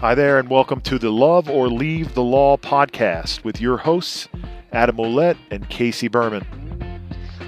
Hi 0.00 0.14
there, 0.14 0.38
and 0.38 0.48
welcome 0.48 0.80
to 0.82 0.98
the 0.98 1.10
Love 1.10 1.48
or 1.48 1.68
Leave 1.68 2.14
the 2.14 2.22
Law 2.22 2.56
podcast 2.56 3.44
with 3.44 3.60
your 3.60 3.76
hosts, 3.76 4.28
Adam 4.72 4.96
Ouellette 4.96 5.36
and 5.50 5.68
Casey 5.68 6.08
Berman. 6.08 6.42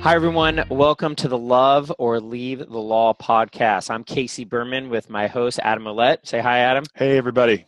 Hi, 0.00 0.14
everyone. 0.14 0.64
Welcome 0.68 1.14
to 1.16 1.28
the 1.28 1.38
Love 1.38 1.92
or 1.98 2.20
Leave 2.20 2.58
the 2.58 2.78
Law 2.78 3.14
podcast. 3.14 3.90
I'm 3.90 4.04
Casey 4.04 4.44
Berman 4.44 4.90
with 4.90 5.08
my 5.08 5.28
host, 5.28 5.60
Adam 5.62 5.84
Ouellette. 5.84 6.26
Say 6.26 6.40
hi, 6.40 6.58
Adam. 6.58 6.84
Hey, 6.94 7.16
everybody. 7.16 7.66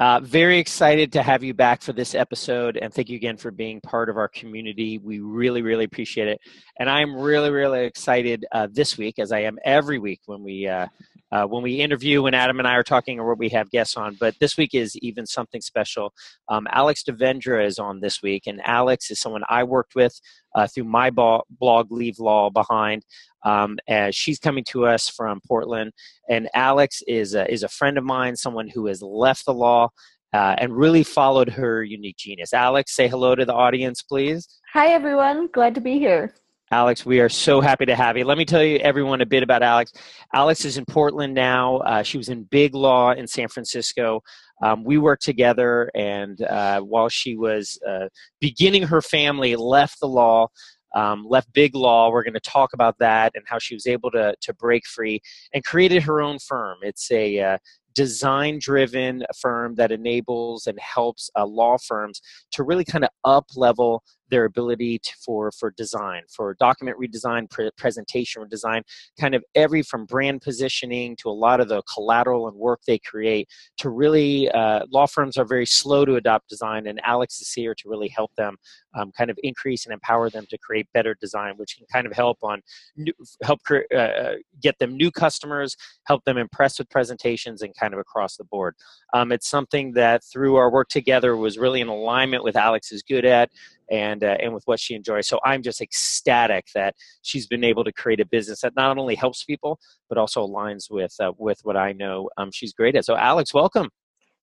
Uh, 0.00 0.18
very 0.20 0.58
excited 0.58 1.12
to 1.12 1.22
have 1.22 1.44
you 1.44 1.54
back 1.54 1.80
for 1.80 1.92
this 1.92 2.16
episode, 2.16 2.76
and 2.76 2.92
thank 2.92 3.08
you 3.08 3.14
again 3.14 3.36
for 3.36 3.52
being 3.52 3.80
part 3.80 4.08
of 4.08 4.16
our 4.16 4.26
community. 4.26 4.98
We 4.98 5.20
really, 5.20 5.62
really 5.62 5.84
appreciate 5.84 6.26
it. 6.26 6.40
And 6.80 6.90
I'm 6.90 7.14
really, 7.14 7.50
really 7.50 7.84
excited 7.84 8.44
uh, 8.50 8.66
this 8.72 8.98
week, 8.98 9.20
as 9.20 9.30
I 9.30 9.40
am 9.40 9.56
every 9.64 10.00
week 10.00 10.20
when 10.26 10.42
we 10.42 10.66
uh, 10.66 10.88
uh, 11.30 11.46
when 11.46 11.62
we 11.62 11.80
interview, 11.80 12.22
when 12.22 12.34
Adam 12.34 12.58
and 12.58 12.66
I 12.66 12.74
are 12.74 12.82
talking, 12.82 13.20
or 13.20 13.28
what 13.28 13.38
we 13.38 13.48
have 13.50 13.70
guests 13.70 13.96
on. 13.96 14.16
But 14.18 14.34
this 14.40 14.56
week 14.56 14.74
is 14.74 14.96
even 14.96 15.26
something 15.26 15.60
special. 15.60 16.12
Um, 16.48 16.66
Alex 16.72 17.04
Devendra 17.08 17.64
is 17.64 17.78
on 17.78 18.00
this 18.00 18.20
week, 18.20 18.48
and 18.48 18.60
Alex 18.64 19.12
is 19.12 19.20
someone 19.20 19.42
I 19.48 19.62
worked 19.62 19.94
with 19.94 20.20
uh, 20.54 20.66
through 20.66 20.84
my 20.84 21.10
blog, 21.10 21.44
Leave 21.90 22.18
Law 22.18 22.50
Behind. 22.50 23.04
Um, 23.44 23.78
she's 24.10 24.38
coming 24.38 24.64
to 24.70 24.86
us 24.86 25.08
from 25.08 25.40
Portland, 25.46 25.92
and 26.30 26.48
Alex 26.54 27.02
is 27.06 27.34
a, 27.34 27.50
is 27.52 27.62
a 27.62 27.68
friend 27.68 27.98
of 27.98 28.04
mine, 28.04 28.36
someone 28.36 28.68
who 28.68 28.86
has 28.86 29.02
left 29.02 29.44
the 29.44 29.54
law 29.54 29.90
uh, 30.34 30.56
and 30.58 30.76
really 30.76 31.04
followed 31.04 31.48
her 31.48 31.84
unique 31.84 32.16
genius. 32.16 32.52
Alex, 32.52 32.94
say 32.94 33.06
hello 33.06 33.36
to 33.36 33.44
the 33.44 33.54
audience, 33.54 34.02
please. 34.02 34.48
Hi, 34.72 34.88
everyone. 34.88 35.48
Glad 35.52 35.76
to 35.76 35.80
be 35.80 35.98
here. 35.98 36.34
Alex, 36.70 37.04
we 37.04 37.20
are 37.20 37.28
so 37.28 37.60
happy 37.60 37.84
to 37.86 37.94
have 37.94 38.16
you. 38.16 38.24
Let 38.24 38.38
me 38.38 38.44
tell 38.44 38.62
you, 38.62 38.78
everyone, 38.78 39.20
a 39.20 39.26
bit 39.26 39.42
about 39.42 39.62
Alex. 39.62 39.92
Alex 40.32 40.64
is 40.64 40.78
in 40.78 40.84
Portland 40.86 41.34
now. 41.34 41.76
Uh, 41.78 42.02
she 42.02 42.16
was 42.16 42.30
in 42.30 42.44
Big 42.44 42.74
Law 42.74 43.12
in 43.12 43.26
San 43.26 43.48
Francisco. 43.48 44.22
Um, 44.62 44.82
we 44.82 44.96
worked 44.96 45.22
together, 45.22 45.90
and 45.94 46.40
uh, 46.42 46.80
while 46.80 47.08
she 47.08 47.36
was 47.36 47.78
uh, 47.86 48.08
beginning 48.40 48.84
her 48.84 49.02
family, 49.02 49.56
left 49.56 50.00
the 50.00 50.08
law 50.08 50.48
um, 50.94 51.26
left 51.28 51.52
Big 51.52 51.74
Law. 51.74 52.10
We're 52.10 52.22
going 52.22 52.34
to 52.34 52.40
talk 52.40 52.72
about 52.72 52.96
that 52.98 53.32
and 53.34 53.44
how 53.46 53.58
she 53.58 53.74
was 53.74 53.86
able 53.86 54.10
to, 54.12 54.34
to 54.40 54.54
break 54.54 54.86
free 54.86 55.20
and 55.52 55.64
created 55.64 56.02
her 56.04 56.22
own 56.22 56.38
firm. 56.38 56.78
It's 56.82 57.10
a 57.10 57.38
uh, 57.40 57.58
design 57.94 58.58
driven 58.60 59.24
firm 59.40 59.74
that 59.76 59.92
enables 59.92 60.66
and 60.66 60.78
helps 60.78 61.30
uh, 61.36 61.46
law 61.46 61.76
firms 61.78 62.20
to 62.52 62.62
really 62.62 62.84
kind 62.84 63.04
of 63.04 63.10
up 63.24 63.46
level 63.56 64.02
their 64.30 64.44
ability 64.44 64.98
to, 64.98 65.12
for 65.24 65.50
for 65.52 65.70
design 65.72 66.22
for 66.34 66.54
document 66.58 66.96
redesign 66.98 67.48
pre- 67.50 67.70
presentation 67.76 68.42
redesign 68.42 68.82
kind 69.20 69.34
of 69.34 69.44
every 69.54 69.82
from 69.82 70.04
brand 70.06 70.40
positioning 70.40 71.16
to 71.16 71.28
a 71.28 71.30
lot 71.30 71.60
of 71.60 71.68
the 71.68 71.82
collateral 71.92 72.48
and 72.48 72.56
work 72.56 72.80
they 72.86 72.98
create 72.98 73.48
to 73.76 73.90
really 73.90 74.50
uh, 74.50 74.80
law 74.90 75.06
firms 75.06 75.36
are 75.36 75.44
very 75.44 75.66
slow 75.66 76.04
to 76.04 76.16
adopt 76.16 76.48
design 76.48 76.86
and 76.86 77.00
alex 77.04 77.40
is 77.40 77.52
here 77.52 77.74
to 77.74 77.88
really 77.88 78.08
help 78.08 78.34
them 78.36 78.56
um, 78.94 79.10
kind 79.16 79.30
of 79.30 79.38
increase 79.42 79.86
and 79.86 79.92
empower 79.92 80.30
them 80.30 80.46
to 80.48 80.58
create 80.58 80.86
better 80.94 81.16
design 81.20 81.54
which 81.56 81.76
can 81.76 81.86
kind 81.92 82.06
of 82.06 82.12
help 82.12 82.38
on 82.42 82.60
new, 82.96 83.12
help 83.42 83.60
uh, 83.70 83.96
uh, 83.96 84.34
get 84.60 84.78
them 84.78 84.96
new 84.96 85.10
customers 85.10 85.76
help 86.06 86.24
them 86.24 86.38
impress 86.38 86.78
with 86.78 86.88
presentations 86.90 87.62
and 87.62 87.74
kind 87.76 87.94
of 87.94 88.00
across 88.00 88.36
the 88.36 88.44
board. 88.44 88.74
Um, 89.12 89.32
it's 89.32 89.48
something 89.48 89.92
that 89.92 90.22
through 90.24 90.56
our 90.56 90.70
work 90.70 90.88
together 90.88 91.36
was 91.36 91.58
really 91.58 91.80
in 91.80 91.88
alignment 91.88 92.44
with 92.44 92.56
alex 92.56 92.92
is 92.92 93.02
good 93.02 93.24
at 93.24 93.50
and 93.90 94.22
uh, 94.24 94.36
and 94.40 94.54
with 94.54 94.62
what 94.66 94.80
she 94.80 94.94
enjoys. 94.94 95.28
So 95.28 95.38
I'm 95.44 95.62
just 95.62 95.80
ecstatic 95.80 96.66
that 96.74 96.94
she's 97.22 97.46
been 97.46 97.64
able 97.64 97.84
to 97.84 97.92
create 97.92 98.20
a 98.20 98.26
business 98.26 98.60
that 98.62 98.74
not 98.76 98.98
only 98.98 99.14
helps 99.14 99.44
people 99.44 99.78
but 100.08 100.18
also 100.18 100.46
aligns 100.46 100.90
with 100.90 101.14
uh, 101.20 101.32
with 101.38 101.58
what 101.62 101.76
I 101.76 101.92
know 101.92 102.28
um, 102.36 102.50
she's 102.52 102.72
great 102.72 102.96
at. 102.96 103.04
So 103.04 103.16
Alex, 103.16 103.52
welcome. 103.52 103.88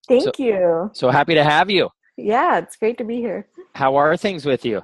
Thank 0.07 0.23
so, 0.23 0.31
you. 0.37 0.91
So 0.93 1.09
happy 1.09 1.35
to 1.35 1.43
have 1.43 1.69
you. 1.69 1.89
Yeah, 2.17 2.57
it's 2.57 2.75
great 2.75 2.97
to 2.97 3.03
be 3.03 3.17
here. 3.17 3.47
How 3.75 3.95
are 3.95 4.17
things 4.17 4.45
with 4.45 4.65
you? 4.65 4.83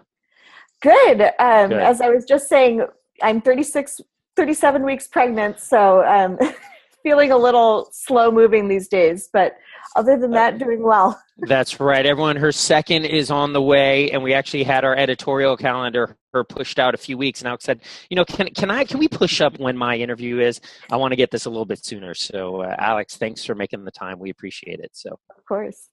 Good. 0.81 1.21
Um, 1.39 1.69
Good. 1.69 1.79
As 1.79 2.01
I 2.01 2.09
was 2.09 2.25
just 2.25 2.47
saying, 2.47 2.85
I'm 3.21 3.41
36, 3.41 4.01
37 4.35 4.83
weeks 4.83 5.07
pregnant, 5.07 5.59
so 5.59 6.05
um, 6.05 6.37
feeling 7.07 7.31
a 7.31 7.37
little 7.37 7.87
slow 7.93 8.29
moving 8.29 8.67
these 8.67 8.89
days, 8.89 9.29
but 9.31 9.55
other 9.95 10.17
than 10.17 10.31
that, 10.31 10.59
doing 10.59 10.83
well. 10.83 11.17
That's 11.37 11.79
right. 11.79 12.05
Everyone, 12.05 12.35
her 12.35 12.51
second 12.51 13.05
is 13.05 13.31
on 13.31 13.53
the 13.53 13.61
way, 13.61 14.11
and 14.11 14.21
we 14.21 14.33
actually 14.33 14.63
had 14.63 14.83
our 14.83 14.93
editorial 14.93 15.55
calendar 15.55 16.17
her 16.33 16.43
pushed 16.43 16.79
out 16.79 16.93
a 16.93 16.97
few 16.97 17.17
weeks. 17.17 17.39
And 17.39 17.47
I 17.47 17.55
said, 17.61 17.79
you 18.09 18.15
know, 18.17 18.25
can 18.25 18.47
can 18.53 18.69
I 18.69 18.83
can 18.83 18.99
we 18.99 19.07
push 19.07 19.39
up 19.39 19.57
when 19.57 19.77
my 19.77 19.95
interview 19.95 20.41
is? 20.41 20.59
I 20.91 20.97
want 20.97 21.13
to 21.13 21.15
get 21.15 21.31
this 21.31 21.45
a 21.45 21.49
little 21.49 21.65
bit 21.65 21.83
sooner. 21.85 22.13
So, 22.13 22.63
uh, 22.63 22.75
Alex, 22.77 23.15
thanks 23.15 23.45
for 23.45 23.55
making 23.55 23.85
the 23.85 23.91
time. 23.91 24.19
We 24.19 24.29
appreciate 24.29 24.79
it. 24.81 24.91
So, 24.91 25.17
of 25.35 25.45
course. 25.45 25.89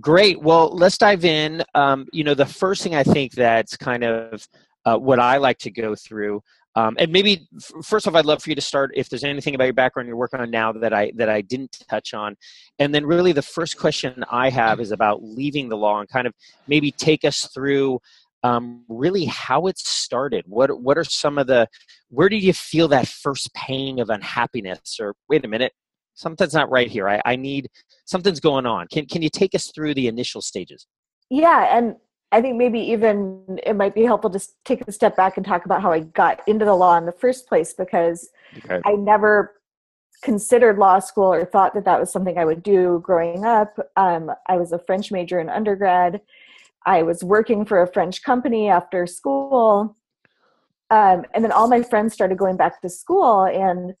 Great. 0.00 0.40
Well, 0.40 0.70
let's 0.70 0.98
dive 0.98 1.24
in. 1.24 1.64
Um, 1.74 2.06
you 2.12 2.22
know, 2.22 2.34
the 2.34 2.46
first 2.46 2.84
thing 2.84 2.94
I 2.94 3.02
think 3.02 3.32
that's 3.32 3.76
kind 3.76 4.04
of 4.04 4.46
uh, 4.84 4.98
what 4.98 5.18
I 5.18 5.38
like 5.38 5.58
to 5.58 5.72
go 5.72 5.96
through 5.96 6.42
um, 6.76 6.96
and 6.98 7.12
maybe 7.12 7.46
first 7.82 8.08
off, 8.08 8.14
I'd 8.14 8.26
love 8.26 8.42
for 8.42 8.50
you 8.50 8.56
to 8.56 8.62
start 8.62 8.90
if 8.94 9.08
there's 9.08 9.24
anything 9.24 9.54
about 9.54 9.64
your 9.64 9.74
background 9.74 10.08
you're 10.08 10.16
working 10.16 10.40
on 10.40 10.50
now 10.50 10.72
that 10.72 10.92
I 10.92 11.12
that 11.16 11.28
I 11.28 11.40
didn't 11.40 11.84
touch 11.88 12.14
on, 12.14 12.36
and 12.78 12.94
then 12.94 13.06
really 13.06 13.32
the 13.32 13.42
first 13.42 13.78
question 13.78 14.24
I 14.30 14.50
have 14.50 14.80
is 14.80 14.90
about 14.90 15.22
leaving 15.22 15.68
the 15.68 15.76
law 15.76 16.00
and 16.00 16.08
kind 16.08 16.26
of 16.26 16.34
maybe 16.66 16.90
take 16.90 17.24
us 17.24 17.48
through 17.54 18.00
um, 18.42 18.84
really 18.88 19.24
how 19.26 19.66
it 19.66 19.78
started. 19.78 20.44
What 20.46 20.80
what 20.80 20.98
are 20.98 21.04
some 21.04 21.38
of 21.38 21.46
the 21.46 21.68
where 22.08 22.28
did 22.28 22.42
you 22.42 22.52
feel 22.52 22.88
that 22.88 23.08
first 23.08 23.52
pang 23.54 24.00
of 24.00 24.10
unhappiness 24.10 24.98
or 25.00 25.14
wait 25.28 25.44
a 25.44 25.48
minute 25.48 25.72
something's 26.14 26.54
not 26.54 26.70
right 26.70 26.90
here. 26.90 27.08
I, 27.08 27.20
I 27.24 27.36
need 27.36 27.68
something's 28.04 28.40
going 28.40 28.66
on. 28.66 28.86
Can 28.92 29.06
can 29.06 29.22
you 29.22 29.28
take 29.28 29.54
us 29.54 29.70
through 29.74 29.94
the 29.94 30.08
initial 30.08 30.40
stages? 30.40 30.86
Yeah, 31.30 31.76
and 31.76 31.96
I 32.34 32.40
think 32.40 32.56
maybe 32.56 32.80
even 32.80 33.60
it 33.64 33.74
might 33.74 33.94
be 33.94 34.02
helpful 34.02 34.28
to 34.30 34.44
take 34.64 34.80
a 34.88 34.90
step 34.90 35.16
back 35.16 35.36
and 35.36 35.46
talk 35.46 35.66
about 35.66 35.80
how 35.80 35.92
I 35.92 36.00
got 36.00 36.40
into 36.48 36.64
the 36.64 36.74
law 36.74 36.98
in 36.98 37.06
the 37.06 37.12
first 37.12 37.46
place 37.46 37.72
because 37.72 38.28
okay. 38.58 38.80
I 38.84 38.94
never 38.96 39.54
considered 40.20 40.76
law 40.76 40.98
school 40.98 41.32
or 41.32 41.44
thought 41.44 41.74
that 41.74 41.84
that 41.84 42.00
was 42.00 42.10
something 42.10 42.36
I 42.36 42.44
would 42.44 42.64
do 42.64 43.00
growing 43.04 43.44
up. 43.44 43.78
Um, 43.94 44.32
I 44.48 44.56
was 44.56 44.72
a 44.72 44.80
French 44.80 45.12
major 45.12 45.38
in 45.38 45.48
undergrad. 45.48 46.22
I 46.84 47.04
was 47.04 47.22
working 47.22 47.64
for 47.64 47.80
a 47.80 47.92
French 47.92 48.24
company 48.24 48.68
after 48.68 49.06
school. 49.06 49.96
Um, 50.90 51.24
and 51.34 51.44
then 51.44 51.52
all 51.52 51.68
my 51.68 51.84
friends 51.84 52.14
started 52.14 52.36
going 52.36 52.56
back 52.56 52.82
to 52.82 52.88
school 52.88 53.44
and 53.44 53.94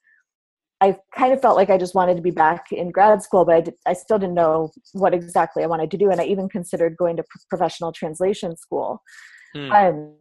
I 0.84 0.98
kind 1.16 1.32
of 1.32 1.40
felt 1.40 1.56
like 1.56 1.70
I 1.70 1.78
just 1.78 1.94
wanted 1.94 2.16
to 2.16 2.22
be 2.22 2.30
back 2.30 2.70
in 2.70 2.90
grad 2.90 3.22
school, 3.22 3.46
but 3.46 3.54
I, 3.54 3.60
did, 3.62 3.74
I 3.86 3.94
still 3.94 4.18
didn't 4.18 4.34
know 4.34 4.70
what 4.92 5.14
exactly 5.14 5.62
I 5.62 5.66
wanted 5.66 5.90
to 5.92 5.96
do. 5.96 6.10
And 6.10 6.20
I 6.20 6.24
even 6.24 6.46
considered 6.46 6.98
going 6.98 7.16
to 7.16 7.24
professional 7.48 7.90
translation 7.90 8.54
school. 8.58 9.00
Hmm. 9.54 9.72
Um, 9.72 10.16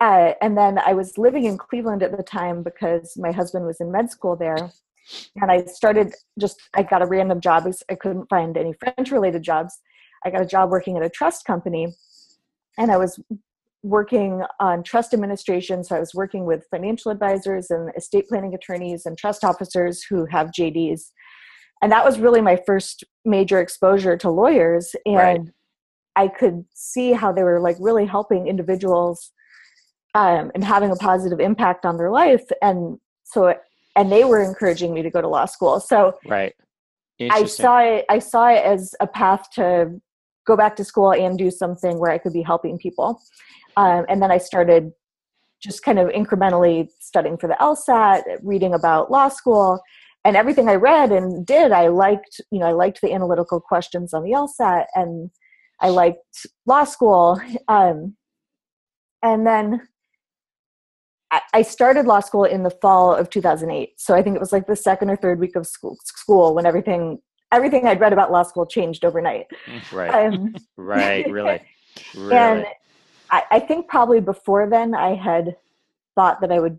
uh, 0.00 0.32
and 0.42 0.58
then 0.58 0.80
I 0.84 0.94
was 0.94 1.16
living 1.18 1.44
in 1.44 1.56
Cleveland 1.56 2.02
at 2.02 2.16
the 2.16 2.24
time 2.24 2.64
because 2.64 3.16
my 3.16 3.30
husband 3.30 3.64
was 3.64 3.80
in 3.80 3.92
med 3.92 4.10
school 4.10 4.34
there. 4.34 4.72
And 5.36 5.52
I 5.52 5.64
started 5.66 6.14
just, 6.40 6.60
I 6.74 6.82
got 6.82 7.02
a 7.02 7.06
random 7.06 7.40
job. 7.40 7.64
because 7.64 7.84
I 7.88 7.94
couldn't 7.94 8.28
find 8.28 8.56
any 8.56 8.72
French 8.72 9.12
related 9.12 9.44
jobs. 9.44 9.78
I 10.24 10.30
got 10.30 10.42
a 10.42 10.46
job 10.46 10.70
working 10.70 10.96
at 10.96 11.04
a 11.04 11.10
trust 11.10 11.44
company. 11.44 11.94
And 12.76 12.90
I 12.90 12.96
was 12.96 13.20
working 13.82 14.42
on 14.58 14.82
trust 14.82 15.14
administration. 15.14 15.82
So 15.84 15.96
I 15.96 16.00
was 16.00 16.14
working 16.14 16.44
with 16.44 16.66
financial 16.70 17.10
advisors 17.10 17.70
and 17.70 17.90
estate 17.96 18.28
planning 18.28 18.54
attorneys 18.54 19.06
and 19.06 19.16
trust 19.16 19.44
officers 19.44 20.02
who 20.02 20.26
have 20.26 20.48
JDs. 20.48 21.02
And 21.82 21.90
that 21.90 22.04
was 22.04 22.18
really 22.18 22.42
my 22.42 22.58
first 22.66 23.04
major 23.24 23.58
exposure 23.60 24.16
to 24.18 24.30
lawyers. 24.30 24.94
And 25.06 25.16
right. 25.16 25.40
I 26.14 26.28
could 26.28 26.64
see 26.74 27.12
how 27.12 27.32
they 27.32 27.42
were 27.42 27.60
like 27.60 27.76
really 27.80 28.04
helping 28.04 28.48
individuals 28.48 29.32
um, 30.14 30.50
and 30.54 30.62
having 30.62 30.90
a 30.90 30.96
positive 30.96 31.40
impact 31.40 31.86
on 31.86 31.96
their 31.96 32.10
life. 32.10 32.44
And 32.60 32.98
so, 33.24 33.54
and 33.96 34.12
they 34.12 34.24
were 34.24 34.42
encouraging 34.42 34.92
me 34.92 35.02
to 35.02 35.10
go 35.10 35.22
to 35.22 35.28
law 35.28 35.46
school. 35.46 35.80
So, 35.80 36.18
right. 36.26 36.54
I 37.30 37.44
saw 37.44 37.80
it. 37.80 38.06
I 38.08 38.18
saw 38.18 38.48
it 38.48 38.64
as 38.64 38.94
a 39.00 39.06
path 39.06 39.50
to 39.54 40.00
go 40.46 40.56
back 40.56 40.76
to 40.76 40.84
school 40.84 41.12
and 41.12 41.38
do 41.38 41.50
something 41.50 41.98
where 41.98 42.10
I 42.10 42.18
could 42.18 42.32
be 42.32 42.42
helping 42.42 42.78
people. 42.78 43.20
Um, 43.76 44.04
and 44.08 44.22
then 44.22 44.30
I 44.30 44.38
started 44.38 44.92
just 45.62 45.82
kind 45.82 45.98
of 45.98 46.08
incrementally 46.08 46.88
studying 47.00 47.36
for 47.36 47.46
the 47.46 47.56
LSAT, 47.60 48.22
reading 48.42 48.74
about 48.74 49.10
law 49.10 49.28
school, 49.28 49.80
and 50.24 50.36
everything 50.36 50.68
I 50.68 50.74
read 50.74 51.12
and 51.12 51.46
did, 51.46 51.72
I 51.72 51.88
liked. 51.88 52.40
You 52.50 52.60
know, 52.60 52.66
I 52.66 52.72
liked 52.72 53.00
the 53.00 53.12
analytical 53.12 53.60
questions 53.60 54.12
on 54.12 54.22
the 54.22 54.32
LSAT, 54.32 54.86
and 54.94 55.30
I 55.80 55.88
liked 55.90 56.46
law 56.66 56.84
school. 56.84 57.40
Um, 57.68 58.16
and 59.22 59.46
then 59.46 59.82
I 61.52 61.62
started 61.62 62.06
law 62.06 62.20
school 62.20 62.44
in 62.44 62.64
the 62.64 62.70
fall 62.70 63.14
of 63.14 63.30
2008. 63.30 64.00
So 64.00 64.14
I 64.14 64.22
think 64.22 64.34
it 64.34 64.40
was 64.40 64.52
like 64.52 64.66
the 64.66 64.74
second 64.74 65.10
or 65.10 65.16
third 65.16 65.38
week 65.38 65.54
of 65.54 65.66
school, 65.66 65.96
school 66.04 66.54
when 66.54 66.66
everything 66.66 67.18
everything 67.52 67.86
I'd 67.86 68.00
read 68.00 68.12
about 68.12 68.30
law 68.30 68.42
school 68.42 68.66
changed 68.66 69.04
overnight. 69.04 69.46
Right. 69.92 70.26
Um, 70.26 70.54
right. 70.76 71.30
Really. 71.30 71.62
Really. 72.14 72.36
And 72.36 72.66
I, 73.30 73.42
I 73.50 73.58
think 73.58 73.88
probably 73.88 74.20
before 74.20 74.70
then 74.70 74.94
I 74.94 75.16
had 75.16 75.56
thought 76.14 76.40
that 76.40 76.52
I 76.52 76.60
would 76.60 76.78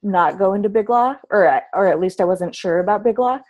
not 0.00 0.38
go 0.38 0.54
into 0.54 0.68
big 0.68 0.88
law 0.88 1.16
or 1.28 1.60
or 1.74 1.88
at 1.88 1.98
least 1.98 2.20
I 2.20 2.24
wasn't 2.24 2.54
sure 2.54 2.78
about 2.78 3.02
big 3.02 3.18
law. 3.18 3.40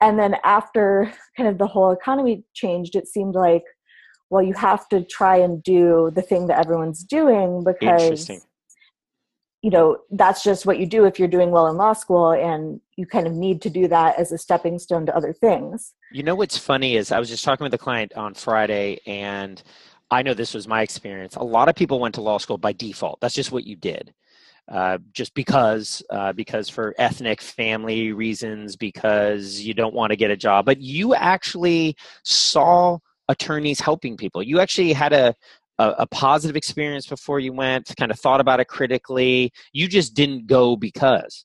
And 0.00 0.18
then 0.18 0.36
after 0.42 1.12
kind 1.36 1.48
of 1.48 1.58
the 1.58 1.66
whole 1.66 1.92
economy 1.92 2.44
changed, 2.54 2.96
it 2.96 3.06
seemed 3.06 3.36
like 3.36 3.64
well 4.30 4.42
you 4.42 4.54
have 4.54 4.88
to 4.88 5.04
try 5.04 5.36
and 5.36 5.62
do 5.62 6.10
the 6.12 6.22
thing 6.22 6.48
that 6.48 6.58
everyone's 6.58 7.04
doing 7.04 7.62
because 7.62 8.28
you 9.64 9.70
know 9.70 9.96
that's 10.10 10.44
just 10.44 10.66
what 10.66 10.78
you 10.78 10.84
do 10.84 11.06
if 11.06 11.18
you're 11.18 11.26
doing 11.26 11.50
well 11.50 11.68
in 11.68 11.76
law 11.76 11.94
school 11.94 12.32
and 12.32 12.82
you 12.96 13.06
kind 13.06 13.26
of 13.26 13.32
need 13.32 13.62
to 13.62 13.70
do 13.70 13.88
that 13.88 14.18
as 14.18 14.30
a 14.30 14.36
stepping 14.36 14.78
stone 14.78 15.06
to 15.06 15.16
other 15.16 15.32
things. 15.32 15.94
You 16.12 16.22
know 16.22 16.34
what's 16.34 16.58
funny 16.58 16.96
is 16.96 17.10
i 17.10 17.18
was 17.18 17.30
just 17.30 17.44
talking 17.44 17.64
with 17.64 17.72
a 17.72 17.78
client 17.78 18.12
on 18.12 18.34
friday 18.34 19.00
and 19.06 19.62
i 20.10 20.22
know 20.22 20.34
this 20.34 20.52
was 20.52 20.68
my 20.68 20.82
experience. 20.82 21.36
A 21.36 21.42
lot 21.42 21.70
of 21.70 21.74
people 21.74 21.98
went 21.98 22.14
to 22.16 22.20
law 22.20 22.36
school 22.36 22.58
by 22.58 22.72
default. 22.72 23.20
That's 23.20 23.34
just 23.34 23.52
what 23.52 23.64
you 23.64 23.74
did 23.74 24.12
uh, 24.68 24.98
just 25.12 25.34
because 25.34 26.02
uh, 26.10 26.34
because 26.34 26.68
for 26.68 26.94
ethnic 26.98 27.40
family 27.40 28.12
reasons 28.12 28.76
because 28.76 29.60
you 29.60 29.74
don't 29.74 29.94
want 29.94 30.10
to 30.10 30.16
get 30.16 30.30
a 30.30 30.36
job. 30.36 30.66
But 30.66 30.80
you 30.80 31.14
actually 31.14 31.96
saw 32.22 32.98
attorneys 33.28 33.80
helping 33.80 34.16
people. 34.16 34.42
You 34.42 34.60
actually 34.60 34.92
had 34.92 35.12
a, 35.12 35.34
a, 35.78 35.90
a 35.98 36.06
positive 36.06 36.56
experience 36.56 37.06
before 37.06 37.40
you 37.40 37.52
went 37.52 37.92
kind 37.98 38.10
of 38.10 38.18
thought 38.18 38.40
about 38.40 38.60
it 38.60 38.68
critically 38.68 39.52
you 39.72 39.88
just 39.88 40.14
didn't 40.14 40.46
go 40.46 40.76
because 40.76 41.44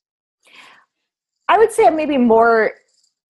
i 1.48 1.58
would 1.58 1.72
say 1.72 1.90
maybe 1.90 2.18
more 2.18 2.72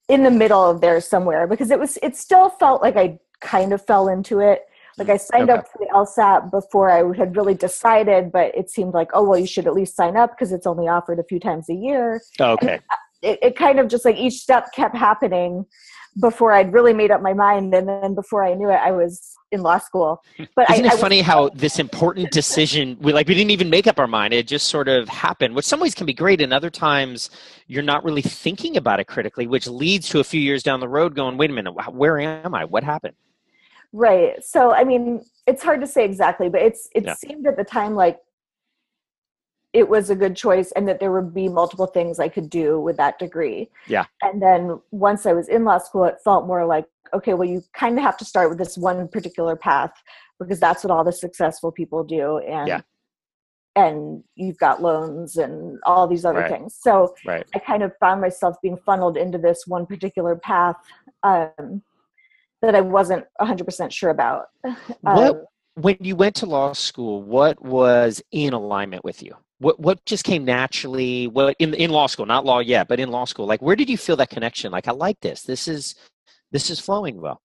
in 0.08 0.22
the 0.22 0.30
middle 0.30 0.62
of 0.62 0.80
there 0.80 1.00
somewhere 1.00 1.46
because 1.46 1.70
it 1.70 1.78
was 1.78 1.98
it 2.02 2.16
still 2.16 2.50
felt 2.50 2.82
like 2.82 2.96
i 2.96 3.18
kind 3.40 3.72
of 3.72 3.84
fell 3.86 4.08
into 4.08 4.40
it 4.40 4.66
like 4.98 5.08
I 5.08 5.16
signed 5.16 5.48
okay. 5.48 5.58
up 5.58 5.68
for 5.68 5.78
the 5.78 5.86
LSAT 5.94 6.50
before 6.50 6.90
I 6.90 7.16
had 7.16 7.34
really 7.34 7.54
decided, 7.54 8.30
but 8.30 8.54
it 8.54 8.68
seemed 8.68 8.92
like, 8.92 9.08
oh 9.14 9.22
well, 9.22 9.38
you 9.38 9.46
should 9.46 9.66
at 9.66 9.72
least 9.72 9.96
sign 9.96 10.14
up 10.14 10.32
because 10.32 10.52
it's 10.52 10.66
only 10.66 10.88
offered 10.88 11.18
a 11.18 11.24
few 11.24 11.40
times 11.40 11.70
a 11.70 11.74
year. 11.74 12.20
Okay. 12.38 12.80
It, 13.22 13.38
it, 13.42 13.56
kind 13.56 13.78
of 13.78 13.88
just 13.88 14.04
like 14.04 14.16
each 14.16 14.34
step 14.34 14.72
kept 14.74 14.96
happening 14.96 15.64
before 16.20 16.52
I'd 16.52 16.72
really 16.72 16.92
made 16.92 17.10
up 17.10 17.22
my 17.22 17.32
mind, 17.32 17.74
and 17.74 17.88
then 17.88 18.14
before 18.14 18.44
I 18.44 18.54
knew 18.54 18.70
it, 18.70 18.80
I 18.82 18.92
was 18.92 19.34
in 19.52 19.62
law 19.62 19.78
school. 19.78 20.22
But 20.54 20.70
isn't 20.70 20.84
I, 20.84 20.88
it 20.88 20.94
I 20.94 20.96
funny 20.96 21.20
how 21.20 21.48
this 21.50 21.78
important 21.78 22.30
decision, 22.30 22.96
we 23.00 23.12
like 23.12 23.28
we 23.28 23.34
didn't 23.34 23.50
even 23.50 23.70
make 23.70 23.86
up 23.86 23.98
our 23.98 24.06
mind; 24.06 24.32
it 24.34 24.46
just 24.46 24.68
sort 24.68 24.88
of 24.88 25.08
happened. 25.08 25.54
Which 25.54 25.64
some 25.64 25.80
ways 25.80 25.94
can 25.94 26.06
be 26.06 26.14
great, 26.14 26.40
and 26.40 26.52
other 26.52 26.70
times 26.70 27.30
you're 27.66 27.82
not 27.82 28.04
really 28.04 28.22
thinking 28.22 28.76
about 28.76 29.00
it 29.00 29.06
critically, 29.06 29.46
which 29.46 29.66
leads 29.66 30.08
to 30.10 30.20
a 30.20 30.24
few 30.24 30.40
years 30.40 30.62
down 30.62 30.80
the 30.80 30.88
road 30.88 31.14
going, 31.14 31.36
"Wait 31.36 31.50
a 31.50 31.52
minute, 31.52 31.72
where 31.92 32.18
am 32.18 32.54
I? 32.54 32.64
What 32.64 32.84
happened?" 32.84 33.14
Right. 33.92 34.42
So 34.44 34.72
I 34.72 34.84
mean, 34.84 35.24
it's 35.46 35.62
hard 35.62 35.80
to 35.80 35.86
say 35.86 36.04
exactly, 36.04 36.48
but 36.48 36.62
it's 36.62 36.88
it 36.94 37.04
yeah. 37.04 37.14
seemed 37.14 37.46
at 37.46 37.56
the 37.56 37.64
time 37.64 37.94
like 37.94 38.18
it 39.72 39.88
was 39.88 40.10
a 40.10 40.16
good 40.16 40.36
choice 40.36 40.72
and 40.72 40.88
that 40.88 40.98
there 40.98 41.12
would 41.12 41.32
be 41.32 41.48
multiple 41.48 41.86
things 41.86 42.18
I 42.18 42.28
could 42.28 42.50
do 42.50 42.80
with 42.80 42.96
that 42.96 43.18
degree. 43.18 43.70
Yeah. 43.86 44.06
And 44.22 44.42
then 44.42 44.80
once 44.90 45.26
I 45.26 45.32
was 45.32 45.48
in 45.48 45.64
law 45.64 45.78
school, 45.78 46.04
it 46.04 46.16
felt 46.24 46.46
more 46.46 46.66
like, 46.66 46.86
okay, 47.14 47.34
well, 47.34 47.48
you 47.48 47.62
kind 47.72 47.96
of 47.98 48.04
have 48.04 48.16
to 48.18 48.24
start 48.24 48.48
with 48.48 48.58
this 48.58 48.76
one 48.76 49.06
particular 49.08 49.56
path 49.56 49.92
because 50.38 50.58
that's 50.58 50.82
what 50.82 50.90
all 50.90 51.04
the 51.04 51.12
successful 51.12 51.70
people 51.70 52.02
do. 52.02 52.38
And 52.38 52.68
yeah. 52.68 52.80
and 53.76 54.24
you've 54.34 54.58
got 54.58 54.82
loans 54.82 55.36
and 55.36 55.78
all 55.84 56.08
these 56.08 56.24
other 56.24 56.40
right. 56.40 56.50
things. 56.50 56.76
So 56.80 57.14
right. 57.24 57.46
I 57.54 57.60
kind 57.60 57.82
of 57.82 57.92
found 58.00 58.20
myself 58.20 58.56
being 58.62 58.78
funneled 58.84 59.16
into 59.16 59.38
this 59.38 59.64
one 59.66 59.86
particular 59.86 60.34
path. 60.34 60.76
Um, 61.22 61.82
that 62.62 62.74
I 62.74 62.80
wasn't 62.80 63.24
100% 63.40 63.90
sure 63.90 64.10
about. 64.10 64.46
What, 65.00 65.30
um, 65.30 65.44
when 65.74 65.96
you 66.00 66.14
went 66.14 66.36
to 66.36 66.46
law 66.46 66.72
school, 66.74 67.22
what 67.22 67.60
was 67.62 68.22
in 68.32 68.52
alignment 68.52 69.02
with 69.02 69.22
you? 69.22 69.34
What 69.60 69.78
what 69.78 70.04
just 70.04 70.24
came 70.24 70.44
naturally? 70.44 71.28
What 71.28 71.56
in 71.58 71.74
in 71.74 71.90
law 71.90 72.06
school, 72.06 72.26
not 72.26 72.44
law 72.44 72.58
yet, 72.58 72.88
but 72.88 73.00
in 73.00 73.10
law 73.10 73.24
school, 73.24 73.46
like 73.46 73.62
where 73.62 73.76
did 73.76 73.88
you 73.88 73.96
feel 73.96 74.16
that 74.16 74.30
connection? 74.30 74.72
Like 74.72 74.88
I 74.88 74.92
like 74.92 75.20
this. 75.20 75.42
This 75.42 75.68
is 75.68 75.94
this 76.50 76.70
is 76.70 76.80
flowing 76.80 77.20
well. 77.20 77.40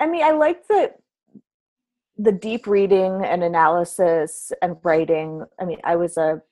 I 0.00 0.06
mean, 0.06 0.22
I 0.22 0.32
like 0.32 0.66
the 0.68 0.92
the 2.16 2.32
deep 2.32 2.66
reading 2.66 3.24
and 3.24 3.42
analysis 3.42 4.52
and 4.60 4.76
writing. 4.82 5.44
I 5.60 5.64
mean, 5.64 5.78
I 5.84 5.96
was 5.96 6.16
a 6.16 6.42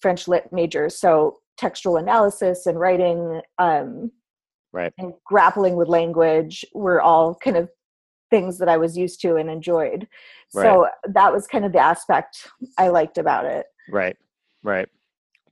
French 0.00 0.28
lit 0.28 0.52
major, 0.52 0.88
so 0.88 1.38
textual 1.56 1.96
analysis 1.96 2.66
and 2.66 2.80
writing 2.80 3.40
um, 3.58 4.10
right 4.72 4.92
and 4.98 5.12
grappling 5.24 5.76
with 5.76 5.88
language 5.88 6.64
were 6.74 7.00
all 7.00 7.34
kind 7.34 7.56
of 7.56 7.68
things 8.30 8.58
that 8.58 8.68
i 8.68 8.76
was 8.76 8.96
used 8.96 9.20
to 9.20 9.36
and 9.36 9.50
enjoyed 9.50 10.06
right. 10.54 10.64
so 10.64 10.86
that 11.04 11.32
was 11.32 11.46
kind 11.46 11.64
of 11.64 11.72
the 11.72 11.78
aspect 11.78 12.48
i 12.78 12.88
liked 12.88 13.18
about 13.18 13.44
it 13.44 13.66
right 13.92 14.16
right 14.62 14.88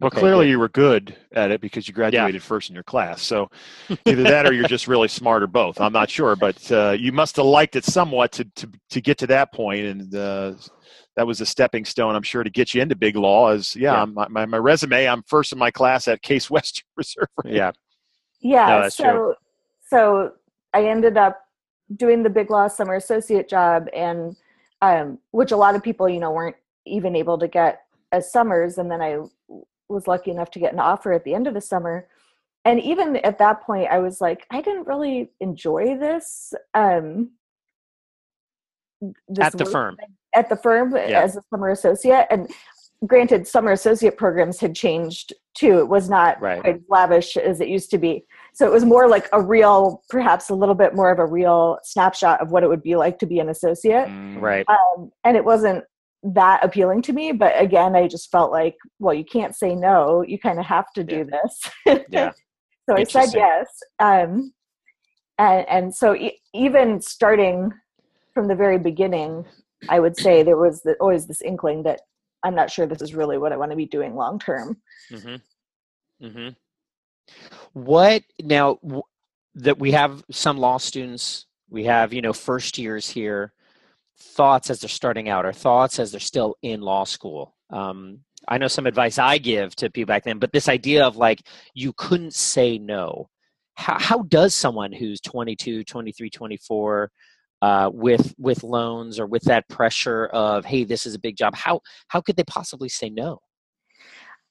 well, 0.01 0.09
okay, 0.09 0.21
clearly 0.21 0.47
good. 0.47 0.51
you 0.51 0.59
were 0.61 0.69
good 0.69 1.17
at 1.33 1.51
it 1.51 1.61
because 1.61 1.89
you 1.89 1.95
graduated 1.95 2.41
yeah. 2.41 2.47
first 2.47 2.69
in 2.69 2.75
your 2.75 2.85
class. 2.85 3.21
So 3.21 3.51
either 4.05 4.23
that 4.23 4.47
or 4.47 4.53
you're 4.53 4.69
just 4.69 4.87
really 4.87 5.09
smart 5.09 5.43
or 5.43 5.49
both. 5.49 5.81
I'm 5.81 5.93
not 5.93 6.09
sure, 6.09 6.37
but 6.37 6.71
uh, 6.71 6.97
you 6.97 7.11
must 7.11 7.35
have 7.35 7.47
liked 7.47 7.75
it 7.75 7.85
somewhat 7.85 8.31
to, 8.33 8.45
to, 8.45 8.71
to 8.91 9.01
get 9.01 9.19
to 9.19 9.27
that 9.27 9.53
point, 9.53 9.87
and 9.87 10.15
uh, 10.15 10.53
that 11.17 11.27
was 11.27 11.41
a 11.41 11.47
stepping 11.47 11.85
stone, 11.85 12.15
I'm 12.15 12.23
sure, 12.23 12.45
to 12.45 12.51
get 12.51 12.75
you 12.75 12.83
into 12.83 12.95
big 12.95 13.17
law. 13.17 13.51
Is 13.51 13.75
yeah, 13.75 13.99
yeah. 13.99 14.27
My, 14.29 14.47
my 14.47 14.59
resume, 14.59 15.09
I'm 15.09 15.25
first 15.25 15.53
in 15.53 15.59
my 15.59 15.73
class 15.73 16.07
at 16.07 16.23
Case 16.23 16.49
Western 16.51 16.87
Reserve. 16.97 17.27
Yeah, 17.45 17.73
yeah. 18.41 18.83
No, 18.83 18.89
so 18.89 19.13
true. 19.13 19.35
so 19.89 20.33
I 20.75 20.85
ended 20.85 21.17
up 21.17 21.41
doing 21.97 22.23
the 22.23 22.31
big 22.31 22.51
law 22.51 22.69
summer 22.69 22.95
associate 22.95 23.49
job 23.49 23.89
and 23.93 24.37
um, 24.81 25.19
which 25.33 25.51
a 25.51 25.57
lot 25.57 25.75
of 25.75 25.83
people, 25.83 26.09
you 26.09 26.21
know, 26.21 26.31
weren't 26.31 26.57
even 26.87 27.17
able 27.17 27.37
to 27.39 27.49
get 27.49 27.83
as 28.13 28.33
summers. 28.33 28.79
And 28.79 28.91
then 28.91 29.01
I 29.01 29.19
was 29.89 30.07
lucky 30.07 30.31
enough 30.31 30.51
to 30.53 30.59
get 30.59 30.73
an 30.73 30.81
offer 30.81 31.13
at 31.13 31.25
the 31.25 31.35
end 31.35 31.47
of 31.47 31.55
the 31.55 31.61
summer. 31.61 32.09
And 32.65 32.81
even 32.81 33.17
at 33.17 33.39
that 33.39 33.63
point, 33.63 33.89
I 33.91 33.99
was 33.99 34.21
like, 34.21 34.47
I 34.51 34.61
didn't 34.61 34.87
really 34.87 35.31
enjoy 35.41 35.97
this. 35.97 36.53
Um, 36.75 37.31
this 39.29 39.47
at 39.47 39.57
the 39.57 39.65
firm. 39.65 39.97
At 40.35 40.49
the 40.49 40.57
firm 40.57 40.95
yeah. 40.95 41.23
as 41.23 41.37
a 41.37 41.43
summer 41.51 41.71
associate. 41.71 42.27
And 42.31 42.51
granted 43.07 43.47
summer 43.47 43.73
associate 43.73 44.17
programs 44.17 44.59
had 44.59 44.75
changed 44.75 45.33
too 45.55 45.79
it 45.79 45.89
was 45.89 46.11
not 46.11 46.41
right. 46.41 46.61
quite 46.61 46.81
lavish 46.89 47.37
as 47.37 47.61
it 47.61 47.69
used 47.69 47.91
to 47.91 47.99
be 47.99 48.25
so 48.53 48.67
it 48.67 48.73
was 48.73 48.85
more 48.85 49.09
like 49.09 49.29
a 49.33 49.41
real 49.41 50.03
perhaps 50.11 50.49
a 50.49 50.55
little 50.55 50.75
bit 50.75 50.95
more 50.95 51.11
of 51.11 51.21
a 51.21 51.27
real 51.27 51.79
snapshot 51.85 52.41
of 52.41 52.51
what 52.51 52.65
it 52.65 52.69
would 52.69 52.83
be 52.83 52.97
like 52.97 53.19
to 53.19 53.27
be 53.27 53.39
an 53.39 53.49
associate 53.49 54.09
mm, 54.09 54.41
right 54.41 54.67
um, 54.69 55.13
and 55.23 55.37
it 55.37 55.45
wasn't 55.45 55.85
that 56.23 56.65
appealing 56.65 57.01
to 57.01 57.13
me 57.13 57.31
but 57.31 57.53
again 57.61 57.95
i 57.95 58.09
just 58.09 58.31
felt 58.31 58.51
like 58.51 58.77
well 58.99 59.15
you 59.15 59.25
can't 59.25 59.55
say 59.55 59.75
no 59.75 60.23
you 60.23 60.39
kind 60.39 60.59
of 60.59 60.65
have 60.65 60.93
to 60.93 61.05
do 61.05 61.19
yeah. 61.19 61.41
this 61.43 62.05
yeah 62.11 62.31
so 62.89 62.97
i 62.97 63.05
said 63.05 63.29
yes 63.33 63.67
um, 64.01 64.53
and, 65.39 65.69
and 65.69 65.95
so 65.95 66.17
e- 66.17 66.41
even 66.53 67.01
starting 67.01 67.73
from 68.35 68.49
the 68.49 68.55
very 68.55 68.79
beginning 68.79 69.45
i 69.89 70.01
would 70.01 70.17
say 70.17 70.43
there 70.43 70.57
was 70.57 70.83
the, 70.83 70.95
always 70.95 71.27
this 71.27 71.41
inkling 71.41 71.85
that 71.85 72.01
I'm 72.43 72.55
not 72.55 72.71
sure 72.71 72.87
this 72.87 73.03
is 73.03 73.15
really 73.15 73.39
what 73.39 73.53
I 73.53 73.57
want 73.57 73.71
to 73.73 73.77
be 73.77 73.87
doing 73.87 74.15
long 74.15 74.39
term. 74.39 74.81
Mm-hmm. 75.11 76.27
Mm-hmm. 76.27 76.49
What 77.73 78.23
now 78.43 78.79
w- 78.83 79.03
that 79.57 79.79
we 79.79 79.93
have 79.93 80.25
some 80.31 80.59
law 80.59 80.79
students, 80.79 81.47
we 81.69 81.85
have 81.85 82.13
you 82.13 82.23
know 82.23 82.33
first 82.33 82.79
years 82.79 83.09
here. 83.09 83.53
Thoughts 84.21 84.71
as 84.71 84.81
they're 84.81 84.89
starting 84.89 85.29
out, 85.29 85.47
or 85.47 85.53
thoughts 85.53 85.99
as 85.99 86.11
they're 86.11 86.21
still 86.21 86.57
in 86.63 86.81
law 86.81 87.05
school. 87.05 87.55
Um, 87.71 88.21
I 88.49 88.59
know 88.59 88.69
some 88.69 88.87
advice 88.87 89.19
I 89.19 89.39
give 89.39 89.75
to 89.77 89.91
people 89.91 90.13
back 90.13 90.25
then, 90.25 90.39
but 90.39 90.53
this 90.53 90.69
idea 90.69 91.05
of 91.05 91.17
like 91.17 91.43
you 91.75 91.93
couldn't 91.97 92.35
say 92.35 92.79
no. 92.79 93.29
How, 93.77 93.99
how 93.99 94.23
does 94.23 94.55
someone 94.55 94.93
who's 94.93 95.21
22, 95.21 95.85
23, 95.85 96.31
24 96.31 97.11
uh, 97.63 97.91
with 97.93 98.35
with 98.39 98.63
loans 98.63 99.19
or 99.19 99.27
with 99.27 99.43
that 99.43 99.69
pressure 99.69 100.27
of 100.27 100.65
hey 100.65 100.85
this 100.85 101.07
is 101.07 101.15
a 101.15 101.19
big 101.19 101.37
job 101.37 101.55
how 101.57 101.81
how 102.09 102.21
could 102.21 102.37
they 102.37 102.45
possibly 102.45 102.89
say 102.89 103.11
no 103.11 103.41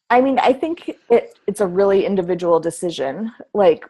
i 0.09 0.19
mean 0.19 0.37
i 0.39 0.51
think 0.51 0.89
it, 1.09 1.39
it's 1.47 1.61
a 1.61 1.67
really 1.67 2.05
individual 2.05 2.59
decision 2.59 3.31
like 3.53 3.85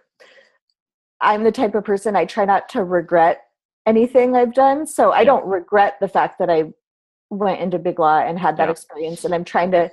i'm 1.21 1.43
the 1.43 1.51
type 1.51 1.73
of 1.73 1.83
person 1.83 2.15
i 2.15 2.25
try 2.25 2.45
not 2.45 2.69
to 2.69 2.83
regret 2.83 3.41
anything 3.87 4.35
i've 4.35 4.53
done 4.53 4.85
so 4.85 5.11
i 5.11 5.23
don't 5.23 5.45
regret 5.45 5.97
the 5.99 6.07
fact 6.07 6.37
that 6.37 6.49
i 6.49 6.63
went 7.29 7.59
into 7.59 7.79
big 7.79 7.99
law 7.99 8.19
and 8.19 8.37
had 8.37 8.57
that 8.57 8.65
yeah. 8.65 8.71
experience 8.71 9.25
and 9.25 9.33
i'm 9.33 9.43
trying 9.43 9.71
to 9.71 9.91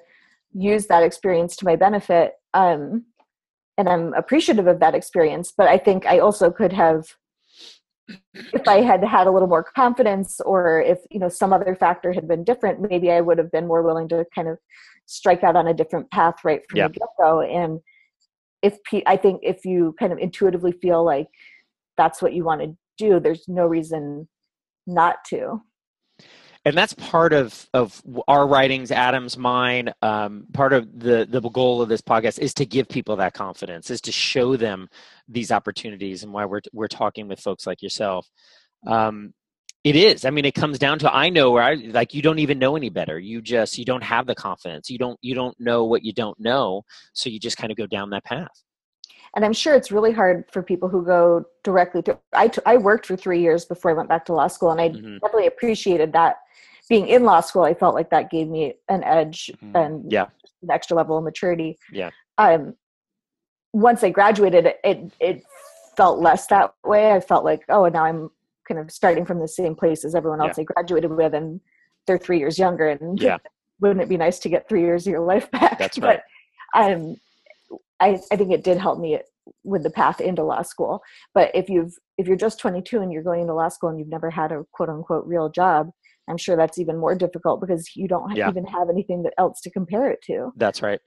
use 0.52 0.86
that 0.86 1.02
experience 1.02 1.56
to 1.56 1.64
my 1.64 1.76
benefit 1.76 2.34
um, 2.52 3.04
and 3.78 3.88
i'm 3.88 4.12
appreciative 4.14 4.66
of 4.66 4.80
that 4.80 4.94
experience 4.94 5.52
but 5.56 5.68
i 5.68 5.78
think 5.78 6.04
i 6.06 6.18
also 6.18 6.50
could 6.50 6.72
have 6.72 7.06
if 8.52 8.68
I 8.68 8.80
had 8.80 9.02
had 9.04 9.26
a 9.26 9.30
little 9.30 9.48
more 9.48 9.62
confidence 9.62 10.40
or 10.40 10.80
if 10.82 10.98
you 11.10 11.18
know 11.18 11.28
some 11.28 11.52
other 11.52 11.74
factor 11.74 12.12
had 12.12 12.28
been 12.28 12.44
different, 12.44 12.80
maybe 12.80 13.10
I 13.10 13.20
would 13.20 13.38
have 13.38 13.50
been 13.50 13.66
more 13.66 13.82
willing 13.82 14.08
to 14.08 14.26
kind 14.34 14.48
of 14.48 14.58
strike 15.06 15.42
out 15.42 15.56
on 15.56 15.66
a 15.66 15.74
different 15.74 16.10
path 16.10 16.36
right 16.44 16.60
from 16.68 16.80
the 16.80 16.88
get 16.88 17.08
go. 17.18 17.40
And 17.40 17.80
if 18.62 18.78
I 19.06 19.16
think 19.16 19.40
if 19.42 19.64
you 19.64 19.94
kind 19.98 20.12
of 20.12 20.18
intuitively 20.18 20.72
feel 20.72 21.04
like 21.04 21.28
that's 21.96 22.20
what 22.20 22.32
you 22.32 22.44
want 22.44 22.62
to 22.62 22.76
do, 22.98 23.20
there's 23.20 23.46
no 23.48 23.66
reason 23.66 24.28
not 24.86 25.16
to. 25.28 25.62
and 26.64 26.76
that's 26.76 26.94
part 26.94 27.32
of 27.32 27.68
of 27.74 28.02
our 28.26 28.46
writings 28.46 28.90
adam's 28.90 29.36
mine 29.36 29.92
um, 30.02 30.46
part 30.52 30.72
of 30.72 30.98
the 30.98 31.26
the 31.28 31.40
goal 31.50 31.82
of 31.82 31.88
this 31.88 32.00
podcast 32.00 32.38
is 32.38 32.54
to 32.54 32.64
give 32.66 32.88
people 32.88 33.16
that 33.16 33.34
confidence 33.34 33.90
is 33.90 34.00
to 34.00 34.12
show 34.12 34.56
them 34.56 34.88
these 35.28 35.52
opportunities 35.52 36.22
and 36.22 36.32
why 36.32 36.44
we're 36.44 36.60
we're 36.72 36.88
talking 36.88 37.28
with 37.28 37.40
folks 37.40 37.66
like 37.66 37.82
yourself. 37.82 38.28
Um, 38.86 39.32
it 39.84 39.96
is. 39.96 40.24
I 40.24 40.30
mean 40.30 40.46
it 40.46 40.54
comes 40.54 40.78
down 40.78 40.98
to 41.00 41.14
i 41.14 41.28
know 41.28 41.50
where 41.50 41.62
i 41.62 41.74
like 41.74 42.14
you 42.14 42.22
don't 42.22 42.38
even 42.38 42.58
know 42.58 42.76
any 42.76 42.88
better. 42.90 43.18
You 43.18 43.42
just 43.42 43.76
you 43.78 43.84
don't 43.84 44.02
have 44.02 44.26
the 44.26 44.34
confidence. 44.34 44.88
You 44.90 44.98
don't 44.98 45.18
you 45.20 45.34
don't 45.34 45.58
know 45.60 45.84
what 45.84 46.02
you 46.04 46.12
don't 46.12 46.38
know. 46.40 46.82
So 47.12 47.28
you 47.30 47.38
just 47.38 47.58
kind 47.58 47.70
of 47.70 47.76
go 47.76 47.86
down 47.86 48.10
that 48.10 48.24
path 48.24 48.63
and 49.34 49.44
i'm 49.44 49.52
sure 49.52 49.74
it's 49.74 49.90
really 49.90 50.12
hard 50.12 50.44
for 50.52 50.62
people 50.62 50.88
who 50.88 51.04
go 51.04 51.44
directly 51.62 52.02
to 52.02 52.18
I, 52.32 52.48
t- 52.48 52.62
I 52.66 52.76
worked 52.76 53.06
for 53.06 53.16
three 53.16 53.40
years 53.40 53.64
before 53.64 53.90
i 53.90 53.94
went 53.94 54.08
back 54.08 54.24
to 54.26 54.32
law 54.32 54.48
school 54.48 54.70
and 54.70 54.80
i 54.80 54.88
mm-hmm. 54.88 55.14
definitely 55.14 55.46
appreciated 55.46 56.12
that. 56.12 56.36
Being 56.88 57.08
in 57.08 57.24
law 57.24 57.40
school 57.40 57.62
i 57.62 57.72
felt 57.72 57.94
like 57.94 58.10
that 58.10 58.30
gave 58.30 58.48
me 58.48 58.74
an 58.88 59.02
edge 59.04 59.50
mm-hmm. 59.56 59.74
and 59.74 60.12
yeah. 60.12 60.26
an 60.62 60.70
extra 60.70 60.96
level 60.96 61.16
of 61.16 61.24
maturity. 61.24 61.78
Yeah. 61.90 62.10
Um 62.36 62.74
once 63.72 64.04
i 64.04 64.10
graduated 64.10 64.66
it 64.84 65.12
it 65.18 65.42
felt 65.96 66.20
less 66.20 66.46
that 66.48 66.74
way. 66.84 67.12
I 67.12 67.20
felt 67.20 67.44
like 67.44 67.62
oh 67.70 67.88
now 67.88 68.04
i'm 68.04 68.30
kind 68.68 68.80
of 68.80 68.90
starting 68.90 69.24
from 69.24 69.40
the 69.40 69.48
same 69.48 69.74
place 69.74 70.04
as 70.04 70.14
everyone 70.14 70.40
else 70.40 70.58
yeah. 70.58 70.62
i 70.62 70.64
graduated 70.64 71.10
with 71.10 71.34
and 71.34 71.60
they're 72.06 72.18
three 72.18 72.38
years 72.38 72.58
younger 72.58 72.88
and 72.88 73.18
yeah. 73.20 73.38
wouldn't 73.80 74.00
it 74.00 74.08
be 74.08 74.16
nice 74.16 74.38
to 74.40 74.48
get 74.48 74.68
three 74.68 74.82
years 74.82 75.06
of 75.06 75.10
your 75.10 75.24
life 75.24 75.50
back? 75.50 75.78
That's 75.78 75.98
right. 75.98 76.20
But 76.74 76.80
um 76.80 77.16
I, 78.00 78.18
I 78.30 78.36
think 78.36 78.52
it 78.52 78.64
did 78.64 78.78
help 78.78 78.98
me 78.98 79.18
with 79.62 79.82
the 79.82 79.90
path 79.90 80.20
into 80.20 80.42
law 80.42 80.62
school. 80.62 81.02
But 81.34 81.50
if 81.54 81.68
you've 81.68 81.94
if 82.18 82.26
you're 82.26 82.36
just 82.36 82.58
22 82.60 83.00
and 83.00 83.12
you're 83.12 83.22
going 83.22 83.42
into 83.42 83.54
law 83.54 83.68
school 83.68 83.90
and 83.90 83.98
you've 83.98 84.08
never 84.08 84.30
had 84.30 84.52
a 84.52 84.64
quote 84.72 84.88
unquote 84.88 85.26
real 85.26 85.48
job, 85.48 85.90
I'm 86.28 86.36
sure 86.36 86.56
that's 86.56 86.78
even 86.78 86.98
more 86.98 87.14
difficult 87.14 87.60
because 87.60 87.94
you 87.94 88.08
don't 88.08 88.34
yeah. 88.34 88.48
even 88.48 88.64
have 88.66 88.88
anything 88.88 89.22
that 89.24 89.34
else 89.38 89.60
to 89.62 89.70
compare 89.70 90.10
it 90.10 90.20
to. 90.26 90.52
That's 90.56 90.82
right. 90.82 91.00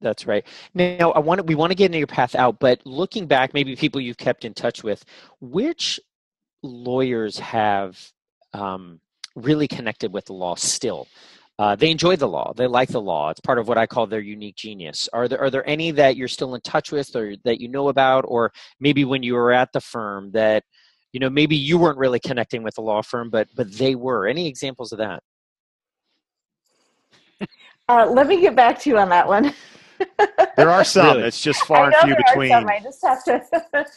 That's 0.00 0.26
right. 0.26 0.46
Now, 0.72 1.10
I 1.12 1.18
want 1.18 1.40
to, 1.40 1.44
we 1.44 1.54
want 1.54 1.72
to 1.72 1.74
get 1.74 1.86
into 1.86 1.98
your 1.98 2.06
path 2.06 2.34
out, 2.34 2.58
but 2.58 2.80
looking 2.86 3.26
back, 3.26 3.52
maybe 3.52 3.76
people 3.76 4.00
you've 4.00 4.16
kept 4.16 4.46
in 4.46 4.54
touch 4.54 4.82
with, 4.82 5.04
which 5.40 6.00
lawyers 6.62 7.38
have 7.38 7.98
um, 8.54 9.00
really 9.36 9.68
connected 9.68 10.12
with 10.12 10.26
the 10.26 10.32
law 10.32 10.54
still? 10.54 11.06
Uh, 11.60 11.76
they 11.76 11.90
enjoy 11.90 12.16
the 12.16 12.26
law. 12.26 12.54
They 12.56 12.66
like 12.66 12.88
the 12.88 13.02
law. 13.02 13.28
It's 13.28 13.40
part 13.40 13.58
of 13.58 13.68
what 13.68 13.76
I 13.76 13.86
call 13.86 14.06
their 14.06 14.20
unique 14.20 14.56
genius. 14.56 15.10
Are 15.12 15.28
there 15.28 15.38
are 15.38 15.50
there 15.50 15.68
any 15.68 15.90
that 15.90 16.16
you're 16.16 16.26
still 16.26 16.54
in 16.54 16.62
touch 16.62 16.90
with, 16.90 17.14
or 17.14 17.34
that 17.44 17.60
you 17.60 17.68
know 17.68 17.90
about, 17.90 18.24
or 18.26 18.50
maybe 18.80 19.04
when 19.04 19.22
you 19.22 19.34
were 19.34 19.52
at 19.52 19.70
the 19.74 19.80
firm 19.82 20.30
that 20.30 20.64
you 21.12 21.20
know 21.20 21.28
maybe 21.28 21.56
you 21.56 21.76
weren't 21.76 21.98
really 21.98 22.18
connecting 22.18 22.62
with 22.62 22.76
the 22.76 22.80
law 22.80 23.02
firm, 23.02 23.28
but 23.28 23.46
but 23.54 23.70
they 23.72 23.94
were. 23.94 24.26
Any 24.26 24.46
examples 24.46 24.90
of 24.92 25.00
that? 25.00 25.22
Uh, 27.90 28.06
let 28.06 28.26
me 28.26 28.40
get 28.40 28.56
back 28.56 28.80
to 28.80 28.88
you 28.88 28.96
on 28.96 29.10
that 29.10 29.28
one. 29.28 29.52
there 30.56 30.70
are 30.70 30.82
some. 30.82 31.08
Really? 31.08 31.28
It's 31.28 31.42
just 31.42 31.62
far 31.66 31.92
and 31.92 31.96
few 31.96 32.16
between. 32.16 32.52
I 32.52 32.80
just 32.82 33.04
have 33.04 33.22
to. 33.24 33.44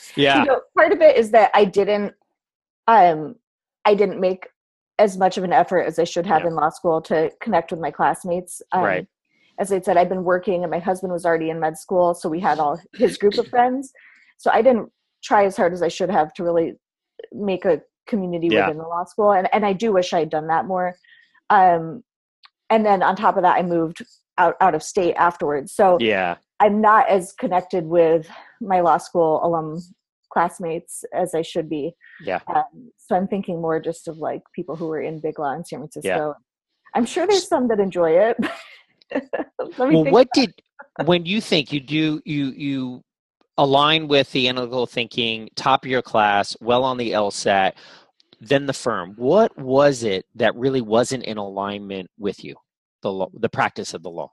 yeah. 0.18 0.40
You 0.40 0.46
know, 0.48 0.62
part 0.76 0.92
of 0.92 1.00
it 1.00 1.16
is 1.16 1.32
that 1.32 1.50
I 1.54 1.64
didn't. 1.64 2.14
Um, 2.90 3.38
I 3.86 3.96
didn't 3.96 4.20
make 4.20 4.50
as 5.00 5.18
much 5.18 5.38
of 5.38 5.44
an 5.44 5.54
effort 5.54 5.82
as 5.82 5.98
I 5.98 6.04
should 6.04 6.26
have 6.26 6.42
yeah. 6.42 6.50
in 6.50 6.56
law 6.56 6.70
school 6.70 7.02
to 7.04 7.32
connect 7.42 7.72
with 7.72 7.80
my 7.80 7.92
classmates. 7.92 8.62
Um, 8.72 8.84
right. 8.84 9.08
As 9.60 9.72
I 9.72 9.82
said, 9.82 9.98
I've 9.98 10.10
been 10.10 10.24
working, 10.24 10.64
and 10.64 10.72
my 10.72 10.80
husband 10.80 11.14
was 11.14 11.26
already 11.26 11.50
in 11.50 11.60
med 11.60 11.78
school, 11.78 12.16
so 12.16 12.28
we 12.28 12.40
had 12.40 12.60
all 12.60 12.80
his 12.94 13.18
group 13.18 13.38
of 13.38 13.48
friends. 13.48 13.92
So 14.38 14.50
I 14.52 14.62
didn't 14.62 14.92
try 15.24 15.46
as 15.46 15.56
hard 15.56 15.74
as 15.74 15.82
I 15.82 15.88
should 15.88 16.10
have 16.10 16.34
to 16.34 16.44
really 16.44 16.74
make 17.32 17.66
a 17.66 17.82
community 18.08 18.48
yeah. 18.48 18.68
within 18.68 18.80
the 18.80 18.88
law 18.88 19.06
school, 19.06 19.32
and 19.32 19.48
and 19.54 19.66
I 19.66 19.74
do 19.74 19.94
wish 19.94 20.14
I 20.14 20.20
had 20.20 20.30
done 20.30 20.48
that 20.48 20.66
more. 20.66 20.96
Um, 21.50 22.04
and 22.70 22.86
then 22.86 23.04
on 23.04 23.16
top 23.16 23.38
of 23.38 23.44
that, 23.44 23.58
I 23.58 23.62
moved 23.62 24.04
out 24.38 24.56
out 24.60 24.74
of 24.76 24.82
state 24.82 25.14
afterwards. 25.16 25.72
So 25.72 25.98
yeah, 26.00 26.38
I'm 26.60 26.82
not 26.82 27.08
as 27.10 27.34
connected 27.34 27.86
with 27.86 28.28
my 28.60 28.82
law 28.82 28.98
school 28.98 29.40
alum 29.44 29.82
classmates 30.34 31.06
as 31.14 31.36
I 31.36 31.44
should 31.44 31.70
be. 31.70 31.94
Yeah. 32.24 32.40
Um, 32.54 32.92
so 32.98 33.16
I'm 33.16 33.28
thinking 33.28 33.62
more 33.62 33.80
just 33.80 34.08
of 34.08 34.18
like 34.18 34.42
people 34.56 34.76
who 34.76 34.88
were 34.88 35.02
in 35.02 35.20
Big 35.20 35.38
Law 35.38 35.54
in 35.54 35.64
San 35.64 35.80
Francisco. 35.80 36.10
Yeah. 36.10 36.34
I'm 36.96 37.06
sure 37.06 37.28
there's 37.28 37.48
some 37.48 37.68
that 37.70 37.80
enjoy 37.80 38.12
it. 38.12 38.38
well, 39.78 40.06
what 40.06 40.28
did 40.34 40.54
when 41.06 41.26
you 41.26 41.40
think 41.40 41.72
you 41.72 41.80
do 41.80 42.22
you 42.26 42.46
you 42.56 43.02
align 43.58 44.08
with 44.08 44.32
the 44.32 44.50
analytical 44.50 44.88
thinking, 44.88 45.50
top 45.56 45.86
of 45.86 45.92
your 45.92 46.02
class, 46.02 46.58
well 46.60 46.84
on 46.84 46.98
the 46.98 47.12
LSAT, 47.12 47.74
then 48.42 48.66
the 48.66 48.74
firm. 48.74 49.14
What 49.16 49.56
was 49.58 50.04
it 50.04 50.26
that 50.36 50.56
really 50.56 50.82
wasn't 50.82 51.24
in 51.26 51.38
alignment 51.38 52.10
with 52.18 52.44
you, 52.44 52.56
the 53.04 53.12
law, 53.12 53.30
the 53.34 53.50
practice 53.50 53.94
of 53.94 54.02
the 54.02 54.10
law? 54.10 54.32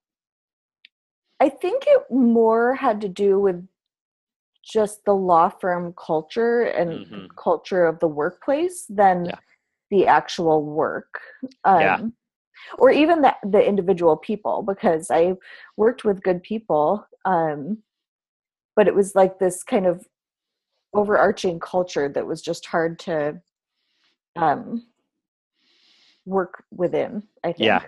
I 1.38 1.48
think 1.48 1.84
it 1.86 2.02
more 2.10 2.74
had 2.74 3.00
to 3.02 3.08
do 3.08 3.38
with 3.38 3.66
just 4.64 5.04
the 5.04 5.14
law 5.14 5.48
firm 5.48 5.94
culture 5.96 6.62
and 6.62 7.06
mm-hmm. 7.06 7.26
culture 7.36 7.86
of 7.86 7.98
the 8.00 8.08
workplace 8.08 8.84
than 8.88 9.24
yeah. 9.26 9.38
the 9.90 10.06
actual 10.06 10.64
work. 10.64 11.20
Um, 11.64 11.80
yeah. 11.80 12.00
Or 12.78 12.90
even 12.90 13.22
the, 13.22 13.34
the 13.42 13.66
individual 13.66 14.16
people, 14.16 14.62
because 14.62 15.10
I 15.10 15.34
worked 15.76 16.04
with 16.04 16.22
good 16.22 16.42
people, 16.42 17.06
um, 17.24 17.78
but 18.76 18.86
it 18.86 18.94
was 18.94 19.14
like 19.14 19.38
this 19.38 19.62
kind 19.62 19.86
of 19.86 20.06
overarching 20.92 21.58
culture 21.58 22.08
that 22.08 22.26
was 22.26 22.42
just 22.42 22.66
hard 22.66 22.98
to 23.00 23.40
um, 24.36 24.86
work 26.26 26.64
within, 26.70 27.22
I 27.42 27.48
think. 27.52 27.66
Yeah. 27.66 27.82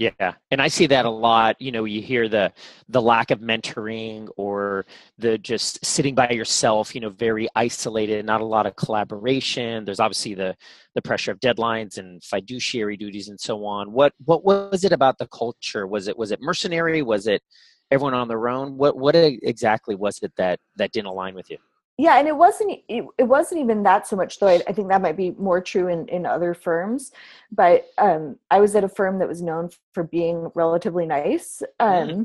Yeah, 0.00 0.34
and 0.52 0.62
I 0.62 0.68
see 0.68 0.86
that 0.86 1.06
a 1.06 1.10
lot. 1.10 1.60
You 1.60 1.72
know, 1.72 1.84
you 1.84 2.00
hear 2.00 2.28
the 2.28 2.52
the 2.88 3.02
lack 3.02 3.32
of 3.32 3.40
mentoring 3.40 4.28
or 4.36 4.86
the 5.18 5.38
just 5.38 5.84
sitting 5.84 6.14
by 6.14 6.30
yourself. 6.30 6.94
You 6.94 7.00
know, 7.00 7.08
very 7.10 7.48
isolated, 7.56 8.24
not 8.24 8.40
a 8.40 8.44
lot 8.44 8.66
of 8.66 8.76
collaboration. 8.76 9.84
There's 9.84 9.98
obviously 9.98 10.34
the 10.34 10.54
the 10.94 11.02
pressure 11.02 11.32
of 11.32 11.40
deadlines 11.40 11.98
and 11.98 12.22
fiduciary 12.22 12.96
duties 12.96 13.28
and 13.28 13.40
so 13.40 13.64
on. 13.64 13.90
What 13.92 14.12
what 14.24 14.44
was 14.44 14.84
it 14.84 14.92
about 14.92 15.18
the 15.18 15.26
culture? 15.28 15.84
Was 15.88 16.06
it 16.06 16.16
was 16.16 16.30
it 16.30 16.40
mercenary? 16.40 17.02
Was 17.02 17.26
it 17.26 17.42
everyone 17.90 18.14
on 18.14 18.28
their 18.28 18.48
own? 18.48 18.76
What 18.76 18.96
what 18.96 19.16
exactly 19.16 19.96
was 19.96 20.20
it 20.22 20.32
that 20.36 20.60
that 20.76 20.92
didn't 20.92 21.08
align 21.08 21.34
with 21.34 21.50
you? 21.50 21.58
Yeah 21.98 22.18
and 22.18 22.26
it 22.28 22.36
wasn't 22.36 22.78
it, 22.88 23.04
it 23.18 23.24
wasn't 23.24 23.60
even 23.60 23.82
that 23.82 24.06
so 24.06 24.16
much 24.16 24.38
though 24.38 24.46
I, 24.46 24.62
I, 24.66 24.72
think 24.72 24.88
that 24.88 25.02
might 25.02 25.16
be 25.16 25.32
more 25.32 25.60
true 25.60 25.88
in 25.88 26.08
in 26.08 26.24
other 26.24 26.54
firms 26.54 27.12
but 27.52 27.88
um 27.98 28.36
i 28.50 28.60
was 28.60 28.74
at 28.76 28.84
a 28.84 28.88
firm 28.88 29.18
that 29.18 29.28
was 29.28 29.42
known 29.42 29.70
for 29.92 30.04
being 30.04 30.50
relatively 30.54 31.04
nice 31.04 31.62
um 31.80 32.08
mm-hmm. 32.08 32.22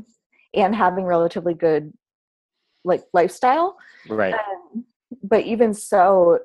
and 0.54 0.74
having 0.74 1.04
relatively 1.04 1.54
good 1.54 1.92
like 2.84 3.02
lifestyle 3.12 3.76
right 4.08 4.34
um, 4.34 4.84
but 5.22 5.44
even 5.44 5.74
so 5.74 6.38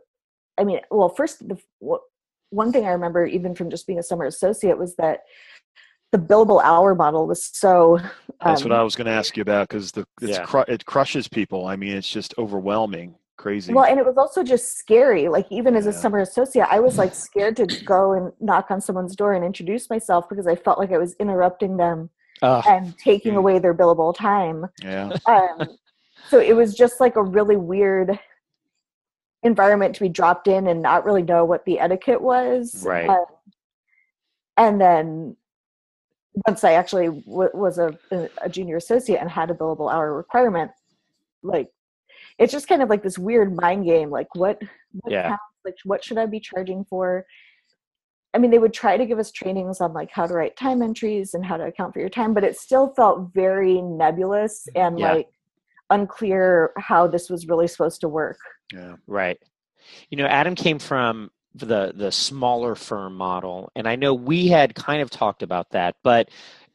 i 0.58 0.64
mean 0.64 0.82
well 0.90 1.10
first 1.10 1.48
the 1.48 1.58
one 2.50 2.72
thing 2.72 2.86
i 2.86 2.92
remember 2.92 3.26
even 3.26 3.54
from 3.54 3.70
just 3.70 3.86
being 3.86 4.00
a 4.00 4.04
summer 4.04 4.26
associate 4.26 4.78
was 4.78 4.96
that 4.96 5.22
the 6.12 6.18
billable 6.18 6.62
hour 6.64 6.96
model 6.96 7.28
was 7.28 7.44
so. 7.44 7.98
Um, 7.98 8.10
That's 8.44 8.64
what 8.64 8.72
um, 8.72 8.80
I 8.80 8.84
was 8.84 8.96
going 8.96 9.08
to 9.08 9.12
ask 9.12 9.36
you 9.36 9.42
about 9.42 9.68
because 9.68 9.92
the 9.92 10.06
yeah. 10.22 10.44
cru- 10.44 10.66
it 10.68 10.86
crushes 10.86 11.28
people. 11.28 11.66
I 11.68 11.76
mean, 11.76 11.96
it's 11.96 12.10
just 12.10 12.34
overwhelming, 12.38 13.16
crazy. 13.38 13.74
Well, 13.74 13.86
and 13.86 14.00
it 14.00 14.06
was 14.06 14.18
also 14.18 14.44
just 14.44 14.78
scary. 14.78 15.28
Like 15.28 15.48
even 15.52 15.76
as 15.76 15.86
a 15.86 15.94
summer 15.94 16.20
associate, 16.20 16.68
I 16.70 16.80
was 16.80 16.98
like 16.98 17.14
scared 17.14 17.58
to 17.58 17.66
go 17.84 18.14
and 18.14 18.32
knock 18.40 18.72
on 18.72 18.82
someone's 18.82 19.16
door 19.16 19.34
and 19.34 19.44
introduce 19.44 19.90
myself 19.90 20.30
because 20.30 20.48
I 20.48 20.56
felt 20.56 20.80
like 20.80 20.92
I 20.92 20.98
was 20.98 21.16
interrupting 21.16 21.78
them 21.78 22.10
uh, 22.42 22.62
and 22.68 22.98
taking 22.98 23.36
away 23.36 23.60
their 23.60 23.74
billable 23.74 24.16
time. 24.16 24.68
Yeah. 24.82 25.16
Um, 25.26 25.78
so 26.28 26.40
it 26.40 26.56
was 26.56 26.76
just 26.76 27.00
like 27.00 27.16
a 27.16 27.24
really 27.24 27.56
weird 27.56 28.20
environment 29.44 29.96
to 29.96 30.02
be 30.02 30.10
dropped 30.10 30.48
in 30.48 30.68
and 30.68 30.82
not 30.82 31.06
really 31.06 31.24
know 31.24 31.46
what 31.46 31.66
the 31.66 31.80
etiquette 31.80 32.22
was. 32.22 32.84
Right. 32.86 33.10
Um, 33.10 33.26
and 34.58 34.82
then 34.82 35.38
once 36.48 36.64
I 36.64 36.74
actually 36.74 37.08
w- 37.08 37.50
was 37.54 37.78
a, 37.78 37.98
a 38.42 38.50
junior 38.50 38.78
associate 38.78 39.20
and 39.20 39.30
had 39.30 39.50
a 39.50 39.54
billable 39.54 39.92
hour 39.92 40.16
requirement, 40.16 40.72
like 41.44 41.70
it's 42.38 42.52
just 42.52 42.68
kind 42.68 42.82
of 42.82 42.90
like 42.90 43.04
this 43.04 43.18
weird 43.18 43.56
mind 43.56 43.86
game. 43.86 44.10
Like 44.10 44.34
what, 44.36 44.62
what 44.94 45.12
yeah. 45.12 45.30
Counts? 45.30 45.44
like 45.66 45.76
what 45.84 46.04
should 46.04 46.18
I 46.18 46.26
be 46.26 46.40
charging 46.40 46.86
for? 46.86 47.26
I 48.34 48.38
mean, 48.38 48.52
they 48.52 48.60
would 48.60 48.74
try 48.74 48.96
to 48.96 49.06
give 49.06 49.18
us 49.18 49.32
trainings 49.32 49.82
on 49.82 49.94
like 49.94 50.12
how 50.12 50.28
to 50.28 50.34
write 50.34 50.56
time 50.56 50.82
entries 50.82 51.34
and 51.34 51.44
how 51.44 51.58
to 51.58 51.66
account 51.66 51.94
for 51.94 52.00
your 52.00 52.10
time, 52.10 52.34
but 52.34 52.44
it 52.44 52.58
still 52.58 52.94
felt 52.96 53.34
very 53.34 53.82
nebulous 53.82 54.68
and 54.76 55.00
yeah. 55.00 55.14
like 55.14 55.28
unclear 55.90 56.72
how 56.78 57.08
this 57.08 57.30
was 57.30 57.48
really 57.48 57.68
supposed 57.68 58.02
to 58.02 58.10
work. 58.10 58.38
Yeah. 58.72 58.96
Right. 59.08 59.40
You 60.12 60.18
know, 60.18 60.28
Adam 60.28 60.54
came 60.54 60.78
from 60.78 61.32
the 61.60 61.94
the 61.96 62.12
smaller 62.12 62.76
firm 62.76 63.16
model. 63.16 63.72
And 63.76 63.88
i 63.88 63.96
know 63.96 64.14
we 64.14 64.48
had 64.48 64.76
kind 64.76 65.02
of 65.02 65.10
talked 65.10 65.44
about 65.44 65.70
that 65.72 65.96
but 66.04 66.30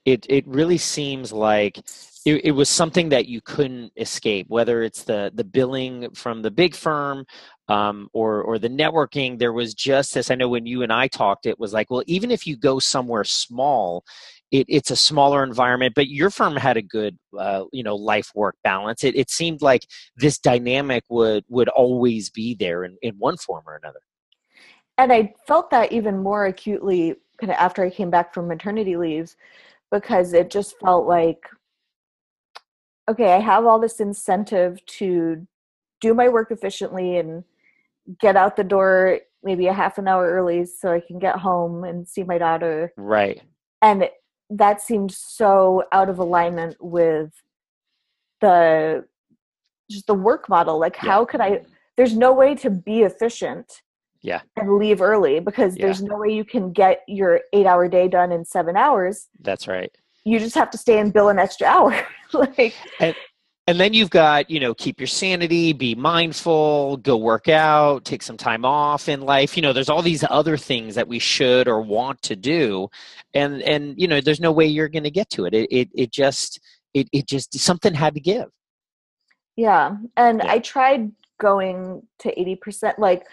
it 0.04 0.26
it 0.28 0.46
really 0.46 0.78
seems 0.78 1.32
like 1.32 1.78
it, 2.26 2.46
it, 2.46 2.50
was 2.52 2.68
something 2.68 3.10
that 3.10 3.26
you 3.26 3.40
couldn't 3.42 3.92
escape 3.96 4.46
whether 4.48 4.82
it's 4.82 5.04
the 5.04 5.30
the 5.34 5.44
billing 5.44 6.10
from 6.14 6.42
the 6.42 6.50
big 6.50 6.74
firm 6.74 7.24
um, 7.68 8.08
or 8.12 8.42
or 8.42 8.58
the 8.58 8.68
networking. 8.68 9.38
There 9.38 9.52
was 9.52 9.74
just 9.74 10.14
this 10.14 10.30
i 10.30 10.34
know 10.34 10.48
when 10.48 10.66
you 10.66 10.82
and 10.82 10.92
i 10.92 11.08
talked 11.08 11.46
it 11.46 11.58
was 11.58 11.72
like 11.72 11.90
well 11.90 12.02
even 12.06 12.30
if 12.30 12.46
you 12.46 12.56
go 12.56 12.78
somewhere 12.78 13.24
small 13.24 14.04
it, 14.50 14.66
it's 14.68 14.90
a 14.90 14.96
smaller 14.96 15.42
environment 15.42 15.94
but 15.94 16.08
your 16.08 16.30
firm 16.30 16.56
had 16.56 16.76
a 16.76 16.82
good 16.82 17.18
uh, 17.38 17.64
you 17.72 17.82
know 17.82 17.96
life 17.96 18.30
work 18.34 18.56
balance. 18.62 19.02
It, 19.04 19.16
it 19.16 19.30
seemed 19.30 19.62
like 19.62 19.82
this 20.16 20.38
dynamic 20.38 21.04
would 21.08 21.44
would 21.48 21.68
always 21.68 22.30
be 22.30 22.54
there 22.54 22.84
in, 22.84 22.96
in 23.02 23.14
one 23.18 23.36
form 23.36 23.64
or 23.66 23.76
another 23.76 24.00
and 24.98 25.12
i 25.12 25.32
felt 25.46 25.70
that 25.70 25.92
even 25.92 26.22
more 26.22 26.46
acutely 26.46 27.14
kind 27.38 27.50
of 27.50 27.56
after 27.58 27.84
i 27.84 27.90
came 27.90 28.10
back 28.10 28.32
from 28.32 28.48
maternity 28.48 28.96
leaves 28.96 29.36
because 29.90 30.32
it 30.32 30.50
just 30.50 30.78
felt 30.78 31.06
like 31.06 31.48
okay 33.08 33.32
i 33.32 33.40
have 33.40 33.64
all 33.66 33.78
this 33.78 34.00
incentive 34.00 34.84
to 34.86 35.46
do 36.00 36.14
my 36.14 36.28
work 36.28 36.50
efficiently 36.50 37.18
and 37.18 37.44
get 38.20 38.36
out 38.36 38.56
the 38.56 38.64
door 38.64 39.20
maybe 39.44 39.66
a 39.66 39.72
half 39.72 39.98
an 39.98 40.08
hour 40.08 40.30
early 40.30 40.64
so 40.64 40.92
i 40.92 41.00
can 41.00 41.18
get 41.18 41.36
home 41.36 41.84
and 41.84 42.08
see 42.08 42.24
my 42.24 42.38
daughter. 42.38 42.92
Right. 42.96 43.42
And 43.82 44.08
that 44.50 44.80
seemed 44.80 45.12
so 45.12 45.84
out 45.92 46.08
of 46.08 46.18
alignment 46.18 46.76
with 46.80 47.30
the 48.40 49.04
just 49.90 50.06
the 50.06 50.14
work 50.14 50.48
model. 50.48 50.78
Like 50.78 50.96
yeah. 50.96 51.10
how 51.10 51.24
could 51.24 51.40
i 51.40 51.60
there's 51.96 52.16
no 52.16 52.32
way 52.32 52.54
to 52.56 52.70
be 52.70 53.02
efficient 53.02 53.82
yeah. 54.24 54.40
and 54.56 54.78
leave 54.78 55.02
early 55.02 55.38
because 55.38 55.76
yeah. 55.76 55.86
there's 55.86 56.02
no 56.02 56.16
way 56.16 56.30
you 56.30 56.44
can 56.44 56.72
get 56.72 57.02
your 57.06 57.42
eight 57.52 57.66
hour 57.66 57.86
day 57.88 58.08
done 58.08 58.32
in 58.32 58.44
seven 58.44 58.76
hours. 58.76 59.28
That's 59.40 59.68
right. 59.68 59.94
You 60.24 60.38
just 60.38 60.54
have 60.54 60.70
to 60.70 60.78
stay 60.78 60.98
and 60.98 61.12
bill 61.12 61.28
an 61.28 61.38
extra 61.38 61.66
hour. 61.66 61.94
Like 62.32 62.74
and, 62.98 63.14
and 63.68 63.78
then 63.78 63.94
you've 63.94 64.10
got 64.10 64.50
you 64.50 64.58
know 64.58 64.74
keep 64.74 64.98
your 64.98 65.06
sanity 65.06 65.72
be 65.72 65.94
mindful 65.94 66.96
go 66.96 67.16
work 67.16 67.48
out 67.48 68.04
take 68.04 68.22
some 68.22 68.36
time 68.36 68.64
off 68.64 69.08
in 69.08 69.20
life. 69.20 69.56
You 69.56 69.62
know 69.62 69.72
there's 69.72 69.88
all 69.88 70.02
these 70.02 70.24
other 70.28 70.56
things 70.56 70.96
that 70.96 71.06
we 71.06 71.20
should 71.20 71.68
or 71.68 71.80
want 71.80 72.20
to 72.22 72.34
do. 72.34 72.88
And 73.34 73.62
and 73.62 73.94
you 73.96 74.08
know 74.08 74.20
there's 74.20 74.40
no 74.40 74.50
way 74.50 74.66
you're 74.66 74.88
going 74.88 75.04
to 75.04 75.12
get 75.12 75.30
to 75.30 75.44
it. 75.44 75.54
It 75.54 75.68
it, 75.70 75.88
it 75.94 76.10
just 76.10 76.58
it, 76.92 77.08
it 77.12 77.28
just 77.28 77.56
something 77.56 77.94
had 77.94 78.14
to 78.14 78.20
give. 78.20 78.48
Yeah. 79.54 79.96
And 80.16 80.40
yeah. 80.42 80.50
i 80.50 80.58
tried 80.58 81.12
going 81.40 82.02
to 82.20 82.34
80% 82.34 82.98
like 82.98 83.26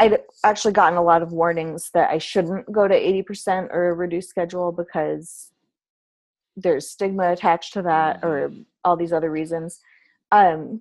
I'd 0.00 0.18
actually 0.44 0.72
gotten 0.72 0.98
a 0.98 1.02
lot 1.02 1.22
of 1.22 1.32
warnings 1.32 1.90
that 1.94 2.10
I 2.10 2.18
shouldn't 2.18 2.72
go 2.72 2.88
to 2.88 2.94
80% 2.94 3.68
or 3.70 3.90
a 3.90 3.94
reduced 3.94 4.30
schedule 4.30 4.72
because 4.72 5.52
there's 6.56 6.88
stigma 6.88 7.32
attached 7.32 7.74
to 7.74 7.82
that 7.82 8.24
or 8.24 8.48
mm-hmm. 8.48 8.62
all 8.82 8.96
these 8.96 9.12
other 9.12 9.30
reasons. 9.30 9.80
Um, 10.32 10.80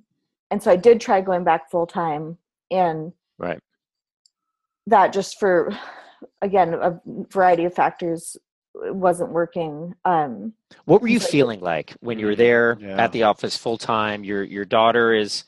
and 0.49 0.63
so 0.63 0.71
I 0.71 0.77
did 0.77 1.01
try 1.01 1.21
going 1.21 1.43
back 1.43 1.69
full 1.69 1.85
time 1.85 2.37
and 2.71 3.13
right 3.37 3.59
that 4.87 5.13
just 5.13 5.39
for 5.39 5.75
again 6.41 6.73
a 6.73 6.99
variety 7.31 7.65
of 7.65 7.73
factors 7.73 8.37
wasn't 8.75 9.31
working. 9.31 9.95
Um, 10.05 10.53
what 10.85 11.01
were 11.01 11.07
you 11.07 11.19
feeling 11.19 11.59
like 11.59 11.95
when 11.99 12.19
you 12.19 12.27
were 12.27 12.35
there 12.35 12.77
yeah. 12.79 13.03
at 13.03 13.11
the 13.11 13.23
office 13.23 13.57
full 13.57 13.77
time? 13.77 14.23
Your 14.23 14.43
your 14.43 14.65
daughter 14.65 15.13
is, 15.13 15.43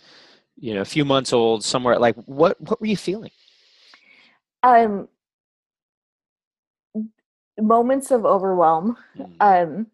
you 0.58 0.74
know, 0.74 0.82
a 0.82 0.86
few 0.86 1.06
months 1.06 1.34
old, 1.34 1.64
somewhere. 1.64 2.00
Like, 2.00 2.16
what 2.26 2.60
what 2.62 2.80
were 2.82 2.88
you 2.88 2.98
feeling? 2.98 3.32
Um, 4.64 5.08
moments 7.60 8.12
of 8.12 8.26
overwhelm. 8.26 8.98
Mm. 9.18 9.36
Um, 9.40 9.88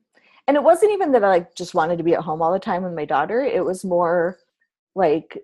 and 0.47 0.55
it 0.55 0.63
wasn't 0.63 0.93
even 0.93 1.11
that 1.11 1.23
I 1.23 1.29
like 1.29 1.55
just 1.55 1.73
wanted 1.73 1.97
to 1.97 2.03
be 2.03 2.13
at 2.13 2.21
home 2.21 2.41
all 2.41 2.53
the 2.53 2.59
time 2.59 2.83
with 2.83 2.93
my 2.93 3.05
daughter. 3.05 3.41
It 3.41 3.63
was 3.63 3.83
more 3.83 4.37
like 4.95 5.37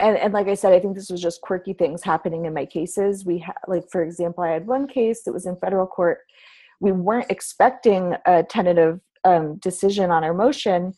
and, 0.00 0.16
and 0.18 0.32
like 0.34 0.48
I 0.48 0.54
said, 0.54 0.72
I 0.72 0.80
think 0.80 0.96
this 0.96 1.08
was 1.10 1.22
just 1.22 1.40
quirky 1.40 1.72
things 1.72 2.02
happening 2.02 2.46
in 2.46 2.54
my 2.54 2.66
cases. 2.66 3.24
We 3.24 3.38
had, 3.38 3.54
like, 3.68 3.88
for 3.90 4.02
example, 4.02 4.42
I 4.42 4.50
had 4.50 4.66
one 4.66 4.88
case 4.88 5.22
that 5.22 5.32
was 5.32 5.46
in 5.46 5.56
federal 5.56 5.86
court. 5.86 6.18
We 6.80 6.92
weren't 6.92 7.30
expecting 7.30 8.14
a 8.26 8.42
tentative 8.42 9.00
um, 9.22 9.56
decision 9.56 10.10
on 10.10 10.24
our 10.24 10.34
motion, 10.34 10.94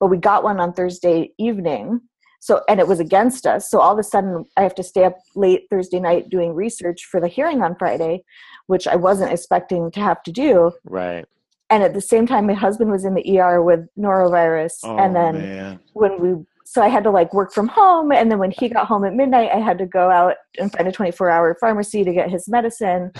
but 0.00 0.08
we 0.08 0.16
got 0.16 0.42
one 0.42 0.58
on 0.58 0.72
Thursday 0.72 1.32
evening. 1.38 2.00
So, 2.40 2.62
and 2.68 2.80
it 2.80 2.88
was 2.88 3.00
against 3.00 3.46
us. 3.46 3.70
So 3.70 3.80
all 3.80 3.92
of 3.92 3.98
a 3.98 4.02
sudden, 4.02 4.46
I 4.56 4.62
have 4.62 4.74
to 4.76 4.82
stay 4.82 5.04
up 5.04 5.18
late 5.36 5.66
Thursday 5.70 6.00
night 6.00 6.30
doing 6.30 6.54
research 6.54 7.04
for 7.04 7.20
the 7.20 7.28
hearing 7.28 7.62
on 7.62 7.76
Friday, 7.76 8.24
which 8.66 8.88
I 8.88 8.96
wasn't 8.96 9.32
expecting 9.32 9.90
to 9.92 10.00
have 10.00 10.22
to 10.24 10.32
do. 10.32 10.72
Right 10.84 11.26
and 11.70 11.84
at 11.84 11.94
the 11.94 12.00
same 12.00 12.26
time 12.26 12.46
my 12.46 12.52
husband 12.52 12.90
was 12.90 13.04
in 13.04 13.14
the 13.14 13.38
ER 13.38 13.62
with 13.62 13.88
norovirus 13.96 14.80
oh, 14.84 14.98
and 14.98 15.14
then 15.14 15.34
man. 15.38 15.80
when 15.94 16.20
we 16.20 16.44
so 16.64 16.82
I 16.82 16.88
had 16.88 17.02
to 17.04 17.10
like 17.10 17.32
work 17.32 17.52
from 17.52 17.68
home 17.68 18.12
and 18.12 18.30
then 18.30 18.38
when 18.38 18.50
he 18.50 18.68
got 18.76 18.86
home 18.86 19.04
at 19.04 19.14
midnight 19.14 19.50
I 19.54 19.58
had 19.58 19.78
to 19.78 19.86
go 19.86 20.10
out 20.10 20.34
and 20.58 20.70
find 20.70 20.86
a 20.86 20.92
24 20.92 21.30
hour 21.30 21.56
pharmacy 21.58 22.04
to 22.04 22.12
get 22.12 22.28
his 22.28 22.48
medicine 22.48 23.12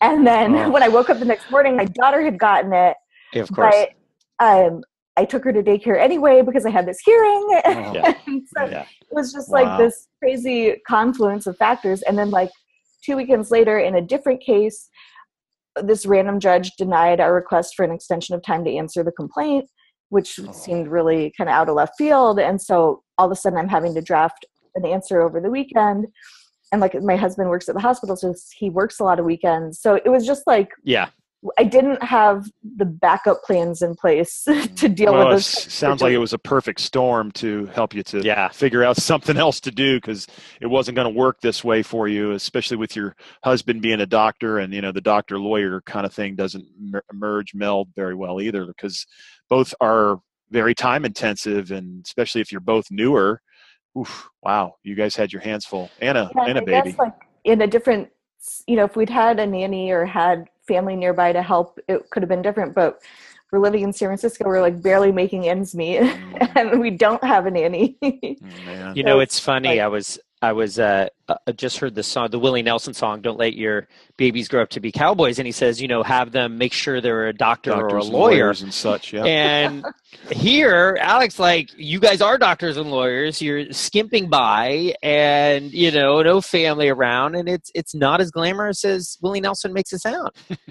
and 0.00 0.26
then 0.26 0.54
oh. 0.54 0.70
when 0.70 0.82
I 0.82 0.88
woke 0.88 1.10
up 1.10 1.18
the 1.18 1.24
next 1.24 1.50
morning 1.50 1.76
my 1.76 1.86
daughter 1.86 2.22
had 2.22 2.38
gotten 2.38 2.72
it 2.72 2.96
yeah, 3.32 3.42
of 3.42 3.52
course 3.52 3.74
but 4.38 4.46
um 4.46 4.82
I 5.16 5.24
took 5.24 5.44
her 5.44 5.52
to 5.52 5.62
daycare 5.62 5.98
anyway 5.98 6.42
because 6.42 6.66
I 6.66 6.70
had 6.70 6.86
this 6.86 6.98
hearing 7.04 7.46
oh, 7.64 7.92
yeah. 7.94 8.14
so 8.26 8.64
yeah. 8.64 8.82
it 8.82 9.12
was 9.12 9.32
just 9.32 9.50
wow. 9.50 9.62
like 9.62 9.78
this 9.78 10.08
crazy 10.22 10.80
confluence 10.86 11.46
of 11.46 11.56
factors 11.56 12.02
and 12.02 12.18
then 12.18 12.30
like 12.30 12.50
two 13.04 13.16
weekends 13.16 13.50
later 13.50 13.78
in 13.78 13.94
a 13.94 14.02
different 14.02 14.42
case 14.42 14.90
this 15.82 16.06
random 16.06 16.40
judge 16.40 16.72
denied 16.76 17.20
our 17.20 17.34
request 17.34 17.74
for 17.76 17.84
an 17.84 17.92
extension 17.92 18.34
of 18.34 18.42
time 18.42 18.64
to 18.64 18.74
answer 18.74 19.02
the 19.02 19.12
complaint, 19.12 19.68
which 20.08 20.38
oh. 20.40 20.52
seemed 20.52 20.88
really 20.88 21.32
kind 21.36 21.48
of 21.48 21.54
out 21.54 21.68
of 21.68 21.74
left 21.74 21.94
field. 21.98 22.38
And 22.38 22.60
so 22.60 23.02
all 23.18 23.26
of 23.26 23.32
a 23.32 23.36
sudden, 23.36 23.58
I'm 23.58 23.68
having 23.68 23.94
to 23.94 24.02
draft 24.02 24.46
an 24.74 24.86
answer 24.86 25.20
over 25.20 25.40
the 25.40 25.50
weekend. 25.50 26.06
And 26.72 26.80
like 26.80 27.00
my 27.02 27.16
husband 27.16 27.48
works 27.48 27.68
at 27.68 27.74
the 27.74 27.80
hospital, 27.80 28.16
so 28.16 28.34
he 28.54 28.70
works 28.70 28.98
a 28.98 29.04
lot 29.04 29.20
of 29.20 29.24
weekends. 29.24 29.80
So 29.80 29.94
it 29.94 30.08
was 30.08 30.26
just 30.26 30.42
like, 30.46 30.70
yeah, 30.82 31.10
I 31.58 31.64
didn't 31.64 32.02
have 32.02 32.50
the 32.76 32.84
backup 32.84 33.42
plans 33.42 33.82
in 33.82 33.94
place 33.94 34.42
to 34.44 34.52
mm-hmm. 34.52 34.94
deal 34.94 35.12
well, 35.12 35.28
with 35.28 35.38
this. 35.38 35.46
Sounds 35.46 36.02
like 36.02 36.12
it 36.12 36.18
was 36.18 36.32
a 36.32 36.38
perfect 36.38 36.80
storm 36.80 37.30
to 37.32 37.66
help 37.66 37.94
you 37.94 38.02
to 38.04 38.22
yeah. 38.22 38.48
figure 38.48 38.82
out 38.82 38.96
something 38.96 39.36
else 39.36 39.60
to 39.60 39.70
do 39.70 39.98
because 39.98 40.26
it 40.60 40.66
wasn't 40.66 40.96
going 40.96 41.12
to 41.12 41.18
work 41.18 41.40
this 41.40 41.62
way 41.62 41.82
for 41.82 42.08
you, 42.08 42.32
especially 42.32 42.76
with 42.76 42.96
your 42.96 43.14
husband 43.44 43.82
being 43.82 44.00
a 44.00 44.06
doctor 44.06 44.58
and 44.58 44.72
you 44.72 44.80
know 44.80 44.92
the 44.92 45.00
doctor 45.00 45.38
lawyer 45.38 45.80
kind 45.82 46.06
of 46.06 46.12
thing 46.12 46.34
doesn't 46.34 46.66
merge 47.12 47.54
meld 47.54 47.88
very 47.94 48.14
well 48.14 48.40
either 48.40 48.66
because 48.66 49.06
both 49.48 49.74
are 49.80 50.18
very 50.50 50.74
time 50.74 51.04
intensive 51.04 51.70
and 51.70 52.04
especially 52.04 52.40
if 52.40 52.50
you're 52.50 52.60
both 52.60 52.86
newer. 52.90 53.40
Oof, 53.98 54.28
wow, 54.42 54.74
you 54.82 54.94
guys 54.94 55.16
had 55.16 55.32
your 55.32 55.40
hands 55.40 55.64
full 55.64 55.90
and 56.00 56.18
a 56.18 56.30
yeah, 56.34 56.44
and 56.44 56.58
a 56.58 56.62
baby. 56.62 56.94
like 56.98 57.14
in 57.44 57.62
a 57.62 57.66
different, 57.66 58.08
you 58.66 58.76
know, 58.76 58.84
if 58.84 58.96
we'd 58.96 59.08
had 59.08 59.40
a 59.40 59.46
nanny 59.46 59.90
or 59.90 60.04
had 60.04 60.46
family 60.66 60.96
nearby 60.96 61.32
to 61.32 61.42
help, 61.42 61.78
it 61.88 62.08
could 62.10 62.22
have 62.22 62.28
been 62.28 62.42
different. 62.42 62.74
But 62.74 63.02
we're 63.52 63.60
living 63.60 63.82
in 63.82 63.92
San 63.92 64.08
Francisco. 64.08 64.44
We're 64.44 64.60
like 64.60 64.82
barely 64.82 65.12
making 65.12 65.48
ends 65.48 65.74
meet, 65.74 66.00
mm. 66.00 66.52
and 66.56 66.80
we 66.80 66.90
don't 66.90 67.22
have 67.22 67.46
a 67.46 67.50
nanny. 67.50 67.96
oh, 68.02 68.92
you 68.94 69.02
know, 69.02 69.20
it's 69.20 69.38
funny. 69.38 69.68
Like, 69.68 69.80
I 69.80 69.88
was 69.88 70.18
I 70.46 70.52
was 70.52 70.78
uh, 70.78 71.08
uh, 71.28 71.34
just 71.56 71.78
heard 71.78 71.96
the 71.96 72.04
song, 72.04 72.30
the 72.30 72.38
Willie 72.38 72.62
Nelson 72.62 72.94
song, 72.94 73.20
"Don't 73.20 73.36
Let 73.36 73.54
Your 73.54 73.88
Babies 74.16 74.46
Grow 74.46 74.62
Up 74.62 74.68
to 74.70 74.80
Be 74.80 74.92
Cowboys," 74.92 75.40
and 75.40 75.46
he 75.46 75.50
says, 75.50 75.82
you 75.82 75.88
know, 75.88 76.04
have 76.04 76.30
them 76.30 76.56
make 76.56 76.72
sure 76.72 77.00
they're 77.00 77.26
a 77.26 77.32
doctor 77.32 77.70
doctors 77.70 77.92
or 77.92 77.96
a 77.96 78.04
lawyer 78.04 78.50
and 78.50 78.72
such. 78.72 79.12
Yeah. 79.12 79.24
And 79.24 79.84
here, 80.30 80.96
Alex, 81.00 81.40
like 81.40 81.70
you 81.76 81.98
guys 81.98 82.20
are 82.20 82.38
doctors 82.38 82.76
and 82.76 82.92
lawyers. 82.92 83.42
You're 83.42 83.72
skimping 83.72 84.28
by, 84.28 84.94
and 85.02 85.72
you 85.72 85.90
know, 85.90 86.22
no 86.22 86.40
family 86.40 86.88
around, 86.88 87.34
and 87.34 87.48
it's 87.48 87.72
it's 87.74 87.92
not 87.92 88.20
as 88.20 88.30
glamorous 88.30 88.84
as 88.84 89.18
Willie 89.20 89.40
Nelson 89.40 89.72
makes 89.72 89.92
it 89.92 89.98
sound. 89.98 90.30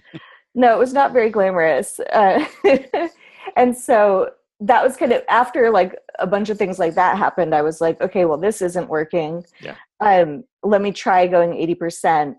no, 0.56 0.74
it 0.74 0.80
was 0.80 0.94
not 0.94 1.12
very 1.12 1.30
glamorous, 1.30 2.00
uh, 2.14 2.46
and 3.58 3.76
so 3.78 4.30
that 4.60 4.84
was 4.84 4.96
kind 4.96 5.12
of 5.12 5.22
after 5.30 5.70
like 5.70 5.96
a 6.20 6.28
bunch 6.28 6.50
of 6.50 6.58
things 6.58 6.80
like 6.80 6.96
that 6.96 7.18
happened 7.18 7.54
i 7.54 7.62
was 7.62 7.82
like 7.82 8.00
okay 8.02 8.26
well 8.26 8.38
this 8.38 8.62
isn't 8.62 8.90
working. 8.90 9.44
Yeah. 9.62 9.76
Um 10.00 10.44
let 10.64 10.82
me 10.82 10.92
try 10.92 11.28
going 11.28 11.52
80% 11.52 12.36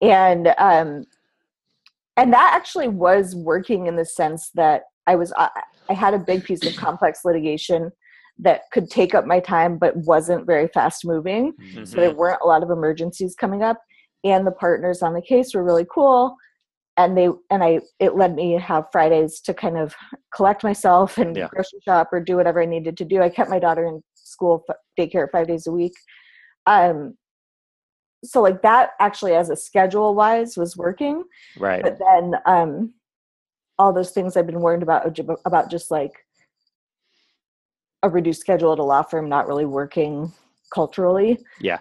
and 0.00 0.48
um 0.58 1.04
and 2.16 2.32
that 2.32 2.52
actually 2.54 2.88
was 2.88 3.36
working 3.36 3.86
in 3.86 3.96
the 3.96 4.04
sense 4.04 4.50
that 4.54 4.84
i 5.06 5.14
was 5.14 5.32
i, 5.36 5.48
I 5.88 5.92
had 5.92 6.14
a 6.14 6.18
big 6.18 6.44
piece 6.44 6.64
of 6.66 6.76
complex 6.84 7.20
litigation 7.24 7.90
that 8.38 8.62
could 8.72 8.88
take 8.88 9.14
up 9.14 9.26
my 9.26 9.40
time 9.40 9.78
but 9.78 9.96
wasn't 9.96 10.46
very 10.46 10.68
fast 10.68 11.04
moving. 11.04 11.52
Mm-hmm. 11.52 11.84
so 11.84 11.96
there 11.96 12.14
weren't 12.14 12.40
a 12.42 12.46
lot 12.46 12.62
of 12.62 12.70
emergencies 12.70 13.34
coming 13.34 13.62
up 13.62 13.78
and 14.24 14.46
the 14.46 14.52
partners 14.52 15.02
on 15.02 15.12
the 15.12 15.22
case 15.22 15.54
were 15.54 15.64
really 15.64 15.86
cool 15.92 16.36
and 16.98 17.16
they 17.16 17.28
and 17.48 17.62
I 17.62 17.80
it 18.00 18.16
led 18.16 18.34
me 18.34 18.52
have 18.54 18.90
Fridays 18.92 19.40
to 19.42 19.54
kind 19.54 19.78
of 19.78 19.94
collect 20.34 20.64
myself 20.64 21.16
and 21.16 21.34
yeah. 21.34 21.48
grocery 21.48 21.78
shop 21.84 22.08
or 22.12 22.20
do 22.20 22.36
whatever 22.36 22.60
I 22.60 22.66
needed 22.66 22.98
to 22.98 23.04
do. 23.04 23.22
I 23.22 23.30
kept 23.30 23.48
my 23.48 23.60
daughter 23.60 23.86
in 23.86 24.02
school 24.14 24.64
daycare 24.98 25.30
five 25.30 25.46
days 25.46 25.66
a 25.66 25.72
week. 25.72 25.94
Um, 26.66 27.16
so 28.24 28.42
like 28.42 28.62
that 28.62 28.90
actually 29.00 29.34
as 29.34 29.48
a 29.48 29.56
schedule 29.56 30.14
wise 30.14 30.56
was 30.56 30.76
working. 30.76 31.22
Right. 31.56 31.82
But 31.82 31.98
then 31.98 32.34
um 32.44 32.94
all 33.78 33.92
those 33.92 34.10
things 34.10 34.36
I've 34.36 34.46
been 34.46 34.60
warned 34.60 34.82
about 34.82 35.18
about 35.44 35.70
just 35.70 35.92
like 35.92 36.12
a 38.02 38.10
reduced 38.10 38.40
schedule 38.40 38.72
at 38.72 38.80
a 38.80 38.84
law 38.84 39.02
firm 39.02 39.28
not 39.28 39.46
really 39.46 39.66
working 39.66 40.32
culturally. 40.74 41.38
Yeah. 41.60 41.78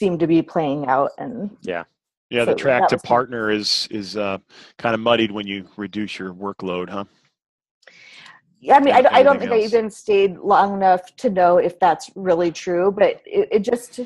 Seem 0.00 0.18
to 0.18 0.26
be 0.26 0.42
playing 0.42 0.86
out 0.86 1.12
and 1.16 1.56
yeah. 1.62 1.84
Yeah, 2.30 2.42
so 2.42 2.50
the 2.50 2.54
track 2.54 2.88
to 2.88 2.98
partner 2.98 3.50
is 3.50 3.88
is 3.90 4.16
uh, 4.16 4.38
kind 4.76 4.94
of 4.94 5.00
muddied 5.00 5.30
when 5.30 5.46
you 5.46 5.66
reduce 5.76 6.18
your 6.18 6.34
workload, 6.34 6.90
huh? 6.90 7.04
Yeah, 8.60 8.76
I 8.76 8.80
mean, 8.80 8.94
I, 8.94 9.04
I 9.10 9.22
don't 9.22 9.38
think 9.38 9.52
else. 9.52 9.62
I 9.62 9.64
even 9.64 9.90
stayed 9.90 10.36
long 10.38 10.74
enough 10.74 11.14
to 11.16 11.30
know 11.30 11.58
if 11.58 11.78
that's 11.78 12.10
really 12.16 12.50
true, 12.50 12.90
but 12.90 13.22
it, 13.24 13.48
it 13.52 13.60
just 13.60 14.00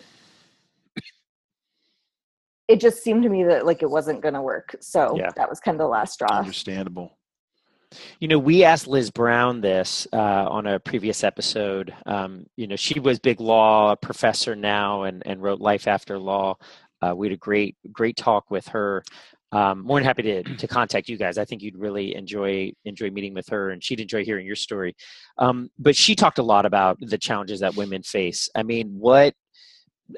it 2.69 2.81
just 2.81 3.03
seemed 3.03 3.23
to 3.23 3.29
me 3.29 3.45
that 3.45 3.67
like 3.67 3.83
it 3.83 3.91
wasn't 3.91 4.21
going 4.21 4.35
to 4.35 4.43
work. 4.43 4.77
So 4.81 5.17
yeah. 5.17 5.31
that 5.37 5.49
was 5.49 5.61
kind 5.61 5.75
of 5.75 5.81
the 5.81 5.89
last 5.89 6.15
straw. 6.15 6.39
Understandable. 6.39 7.19
You 8.21 8.29
know, 8.29 8.39
we 8.39 8.65
asked 8.65 8.87
Liz 8.87 9.11
Brown 9.11 9.61
this 9.61 10.07
uh, 10.13 10.17
on 10.49 10.67
a 10.67 10.81
previous 10.81 11.23
episode. 11.25 11.95
Um, 12.07 12.47
you 12.57 12.67
know, 12.67 12.77
she 12.77 13.01
was 13.01 13.19
big 13.19 13.41
law 13.41 13.95
professor 13.95 14.57
now 14.57 15.03
and, 15.03 15.23
and 15.27 15.43
wrote 15.43 15.61
Life 15.61 15.87
After 15.87 16.19
Law. 16.19 16.57
Uh, 17.03 17.15
we 17.15 17.27
had 17.27 17.35
a 17.35 17.39
great, 17.39 17.77
great 17.93 18.17
talk 18.17 18.51
with 18.51 18.67
her. 18.69 19.03
Um, 19.51 19.81
more 19.81 19.99
than 19.99 20.05
happy 20.05 20.23
to, 20.23 20.43
to 20.57 20.67
contact 20.67 21.09
you 21.09 21.17
guys. 21.17 21.37
I 21.37 21.45
think 21.45 21.63
you'd 21.63 21.77
really 21.77 22.15
enjoy 22.15 22.73
enjoy 22.85 23.11
meeting 23.11 23.35
with 23.35 23.49
her, 23.49 23.71
and 23.71 23.83
she'd 23.83 24.01
enjoy 24.01 24.25
hearing 24.25 24.47
your 24.47 24.57
story. 24.57 24.95
Um, 25.39 25.71
but 25.79 25.97
she 25.97 26.15
talked 26.15 26.39
a 26.39 26.43
lot 26.43 26.65
about 26.65 26.99
the 27.01 27.19
challenges 27.19 27.61
that 27.61 27.77
women 27.77 28.03
face. 28.03 28.49
I 28.55 28.63
mean, 28.63 28.89
what 28.99 29.35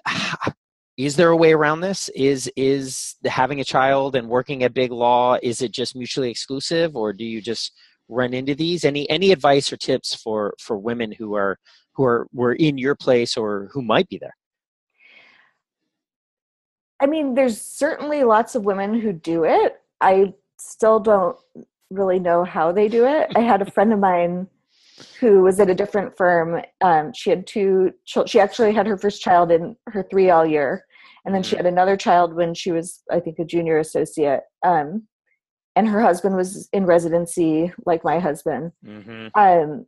is 0.96 1.16
there 1.16 1.30
a 1.30 1.36
way 1.36 1.52
around 1.52 1.80
this 1.80 2.08
is 2.10 2.50
is 2.56 3.16
having 3.24 3.60
a 3.60 3.64
child 3.64 4.14
and 4.14 4.28
working 4.28 4.62
at 4.62 4.74
big 4.74 4.92
law 4.92 5.36
is 5.42 5.60
it 5.60 5.72
just 5.72 5.96
mutually 5.96 6.30
exclusive 6.30 6.94
or 6.96 7.12
do 7.12 7.24
you 7.24 7.40
just 7.40 7.72
run 8.08 8.32
into 8.32 8.54
these 8.54 8.84
any 8.84 9.08
any 9.10 9.32
advice 9.32 9.72
or 9.72 9.76
tips 9.76 10.14
for 10.14 10.54
for 10.60 10.78
women 10.78 11.10
who 11.10 11.34
are 11.34 11.58
who 11.94 12.04
are 12.04 12.28
were 12.32 12.54
in 12.54 12.78
your 12.78 12.94
place 12.94 13.36
or 13.36 13.68
who 13.72 13.82
might 13.82 14.08
be 14.08 14.18
there 14.18 14.36
i 17.00 17.06
mean 17.06 17.34
there's 17.34 17.60
certainly 17.60 18.24
lots 18.24 18.54
of 18.54 18.64
women 18.64 18.98
who 19.00 19.12
do 19.12 19.44
it 19.44 19.80
i 20.00 20.32
still 20.58 21.00
don't 21.00 21.36
really 21.90 22.18
know 22.18 22.44
how 22.44 22.72
they 22.72 22.88
do 22.88 23.06
it 23.06 23.30
i 23.36 23.40
had 23.40 23.62
a 23.62 23.70
friend 23.70 23.92
of 23.92 23.98
mine 23.98 24.46
who 25.18 25.42
was 25.42 25.58
at 25.60 25.70
a 25.70 25.74
different 25.74 26.16
firm. 26.16 26.62
Um, 26.80 27.12
she 27.12 27.30
had 27.30 27.46
two. 27.46 27.92
She 28.04 28.40
actually 28.40 28.72
had 28.72 28.86
her 28.86 28.96
first 28.96 29.22
child 29.22 29.50
in 29.50 29.76
her 29.88 30.04
3L 30.04 30.50
year, 30.50 30.84
and 31.24 31.34
then 31.34 31.42
she 31.42 31.56
mm-hmm. 31.56 31.64
had 31.64 31.72
another 31.72 31.96
child 31.96 32.34
when 32.34 32.54
she 32.54 32.70
was, 32.70 33.02
I 33.10 33.20
think, 33.20 33.38
a 33.38 33.44
junior 33.44 33.78
associate. 33.78 34.42
Um, 34.64 35.06
and 35.76 35.88
her 35.88 36.00
husband 36.00 36.36
was 36.36 36.68
in 36.72 36.86
residency, 36.86 37.72
like 37.84 38.04
my 38.04 38.20
husband. 38.20 38.72
Mm-hmm. 38.86 39.28
Um, 39.34 39.86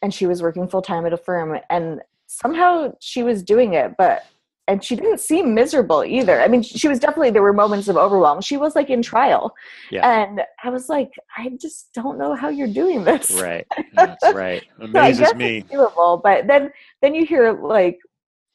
and 0.00 0.14
she 0.14 0.26
was 0.26 0.42
working 0.42 0.68
full 0.68 0.82
time 0.82 1.06
at 1.06 1.12
a 1.12 1.16
firm, 1.16 1.58
and 1.70 2.00
somehow 2.26 2.92
she 3.00 3.22
was 3.22 3.42
doing 3.42 3.74
it, 3.74 3.92
but 3.98 4.24
and 4.66 4.82
she 4.82 4.96
didn't 4.96 5.20
seem 5.20 5.54
miserable 5.54 6.04
either. 6.04 6.40
I 6.40 6.48
mean, 6.48 6.62
she 6.62 6.88
was 6.88 6.98
definitely 6.98 7.30
there 7.30 7.42
were 7.42 7.52
moments 7.52 7.88
of 7.88 7.96
overwhelm. 7.96 8.40
She 8.40 8.56
was 8.56 8.74
like 8.74 8.88
in 8.90 9.02
trial, 9.02 9.54
yeah. 9.90 10.22
and 10.22 10.42
I 10.62 10.70
was 10.70 10.88
like, 10.88 11.10
I 11.36 11.50
just 11.60 11.92
don't 11.92 12.18
know 12.18 12.34
how 12.34 12.48
you're 12.48 12.66
doing 12.66 13.04
this. 13.04 13.30
Right, 13.30 13.66
that's 13.94 14.24
right. 14.34 14.64
Amazes 14.80 15.28
so 15.28 15.34
me. 15.34 15.62
doable, 15.62 16.22
but 16.22 16.46
then 16.46 16.70
then 17.02 17.14
you 17.14 17.26
hear 17.26 17.52
like 17.52 17.98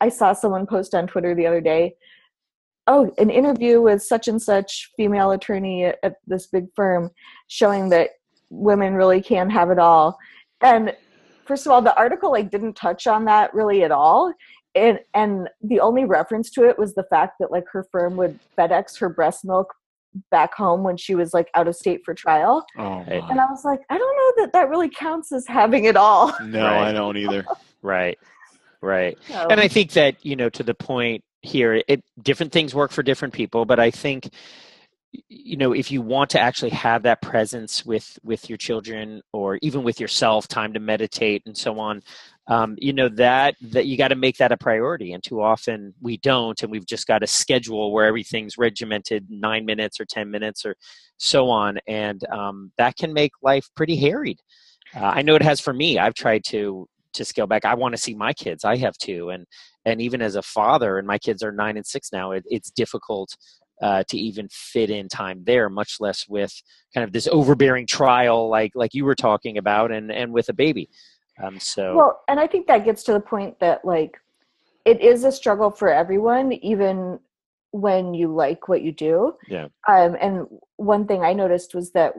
I 0.01 0.09
saw 0.09 0.33
someone 0.33 0.65
post 0.65 0.95
on 0.95 1.07
Twitter 1.07 1.35
the 1.35 1.45
other 1.45 1.61
day. 1.61 1.95
Oh, 2.87 3.13
an 3.19 3.29
interview 3.29 3.81
with 3.81 4.01
such 4.01 4.27
and 4.27 4.41
such 4.41 4.89
female 4.97 5.31
attorney 5.31 5.85
at, 5.85 5.99
at 6.01 6.15
this 6.25 6.47
big 6.47 6.65
firm, 6.75 7.11
showing 7.47 7.89
that 7.89 8.11
women 8.49 8.95
really 8.95 9.21
can 9.21 9.47
have 9.51 9.69
it 9.69 9.77
all. 9.77 10.17
And 10.61 10.95
first 11.45 11.67
of 11.67 11.71
all, 11.71 11.83
the 11.83 11.95
article 11.95 12.31
like 12.31 12.49
didn't 12.49 12.73
touch 12.73 13.05
on 13.05 13.25
that 13.25 13.53
really 13.53 13.83
at 13.83 13.91
all 13.91 14.33
and 14.79 14.99
and 15.13 15.49
the 15.61 15.79
only 15.79 16.05
reference 16.05 16.49
to 16.51 16.67
it 16.67 16.77
was 16.77 16.95
the 16.95 17.03
fact 17.03 17.37
that 17.39 17.51
like 17.51 17.67
her 17.71 17.83
firm 17.91 18.15
would 18.17 18.39
FedEx 18.57 18.99
her 18.99 19.09
breast 19.09 19.45
milk 19.45 19.73
back 20.31 20.53
home 20.53 20.83
when 20.83 20.97
she 20.97 21.15
was 21.15 21.33
like 21.33 21.49
out 21.53 21.67
of 21.67 21.75
state 21.75 22.03
for 22.03 22.13
trial. 22.13 22.65
Oh, 22.77 22.99
and 23.07 23.39
I 23.39 23.45
was 23.45 23.63
like, 23.63 23.81
I 23.89 23.97
don't 23.97 24.15
know 24.15 24.43
that 24.43 24.53
that 24.53 24.69
really 24.69 24.89
counts 24.89 25.31
as 25.31 25.45
having 25.47 25.85
it 25.85 25.95
all. 25.95 26.33
No, 26.43 26.63
right. 26.63 26.89
I 26.89 26.91
don't 26.91 27.17
either. 27.17 27.45
right, 27.81 28.17
right. 28.81 29.17
So. 29.27 29.47
And 29.49 29.59
I 29.59 29.67
think 29.67 29.91
that 29.91 30.23
you 30.25 30.35
know 30.35 30.49
to 30.49 30.63
the 30.63 30.73
point 30.73 31.23
here, 31.41 31.83
it 31.87 32.03
different 32.21 32.51
things 32.51 32.73
work 32.73 32.91
for 32.91 33.03
different 33.03 33.33
people, 33.33 33.65
but 33.65 33.79
I 33.79 33.91
think 33.91 34.29
you 35.27 35.57
know 35.57 35.73
if 35.73 35.91
you 35.91 36.01
want 36.01 36.29
to 36.29 36.39
actually 36.39 36.69
have 36.69 37.03
that 37.03 37.21
presence 37.21 37.85
with 37.85 38.19
with 38.23 38.47
your 38.47 38.57
children 38.57 39.21
or 39.33 39.57
even 39.61 39.83
with 39.83 39.99
yourself 39.99 40.47
time 40.47 40.73
to 40.73 40.79
meditate 40.79 41.41
and 41.47 41.57
so 41.57 41.79
on 41.79 42.03
um, 42.49 42.75
you 42.79 42.91
know 42.91 43.07
that 43.09 43.55
that 43.61 43.85
you 43.85 43.95
got 43.95 44.09
to 44.09 44.15
make 44.15 44.37
that 44.37 44.51
a 44.51 44.57
priority 44.57 45.13
and 45.13 45.23
too 45.23 45.41
often 45.41 45.93
we 46.01 46.17
don't 46.17 46.61
and 46.61 46.71
we've 46.71 46.85
just 46.85 47.07
got 47.07 47.23
a 47.23 47.27
schedule 47.27 47.93
where 47.93 48.05
everything's 48.05 48.57
regimented 48.57 49.25
nine 49.29 49.65
minutes 49.65 49.99
or 49.99 50.05
ten 50.05 50.29
minutes 50.29 50.65
or 50.65 50.75
so 51.17 51.49
on 51.49 51.77
and 51.87 52.27
um, 52.31 52.71
that 52.77 52.95
can 52.97 53.13
make 53.13 53.31
life 53.41 53.67
pretty 53.75 53.95
harried 53.95 54.39
uh, 54.95 55.11
i 55.13 55.21
know 55.21 55.35
it 55.35 55.43
has 55.43 55.59
for 55.59 55.73
me 55.73 55.97
i've 55.97 56.15
tried 56.15 56.43
to 56.43 56.87
to 57.13 57.23
scale 57.23 57.47
back 57.47 57.65
i 57.65 57.73
want 57.73 57.93
to 57.93 58.01
see 58.01 58.15
my 58.15 58.33
kids 58.33 58.65
i 58.65 58.75
have 58.75 58.97
two 58.97 59.29
and 59.29 59.45
and 59.85 60.01
even 60.01 60.21
as 60.21 60.35
a 60.35 60.41
father 60.41 60.97
and 60.97 61.07
my 61.07 61.17
kids 61.17 61.41
are 61.43 61.51
nine 61.51 61.77
and 61.77 61.85
six 61.85 62.09
now 62.11 62.31
it, 62.31 62.43
it's 62.47 62.71
difficult 62.71 63.35
uh, 63.81 64.03
to 64.09 64.17
even 64.17 64.47
fit 64.51 64.89
in 64.89 65.07
time 65.07 65.41
there, 65.45 65.69
much 65.69 65.97
less 65.99 66.27
with 66.27 66.53
kind 66.93 67.05
of 67.05 67.13
this 67.13 67.27
overbearing 67.31 67.87
trial 67.87 68.49
like 68.49 68.71
like 68.75 68.93
you 68.93 69.05
were 69.05 69.15
talking 69.15 69.57
about, 69.57 69.91
and 69.91 70.11
and 70.11 70.33
with 70.33 70.49
a 70.49 70.53
baby. 70.53 70.89
Um, 71.41 71.59
so 71.59 71.95
well, 71.95 72.23
and 72.27 72.39
I 72.39 72.47
think 72.47 72.67
that 72.67 72.85
gets 72.85 73.03
to 73.03 73.13
the 73.13 73.19
point 73.19 73.59
that 73.59 73.85
like 73.85 74.19
it 74.85 75.01
is 75.01 75.23
a 75.23 75.31
struggle 75.31 75.71
for 75.71 75.91
everyone, 75.91 76.53
even 76.53 77.19
when 77.71 78.13
you 78.13 78.33
like 78.33 78.67
what 78.67 78.81
you 78.81 78.91
do. 78.91 79.35
Yeah. 79.47 79.67
Um, 79.87 80.17
and 80.19 80.47
one 80.77 81.05
thing 81.05 81.23
I 81.23 81.33
noticed 81.33 81.75
was 81.75 81.91
that 81.91 82.13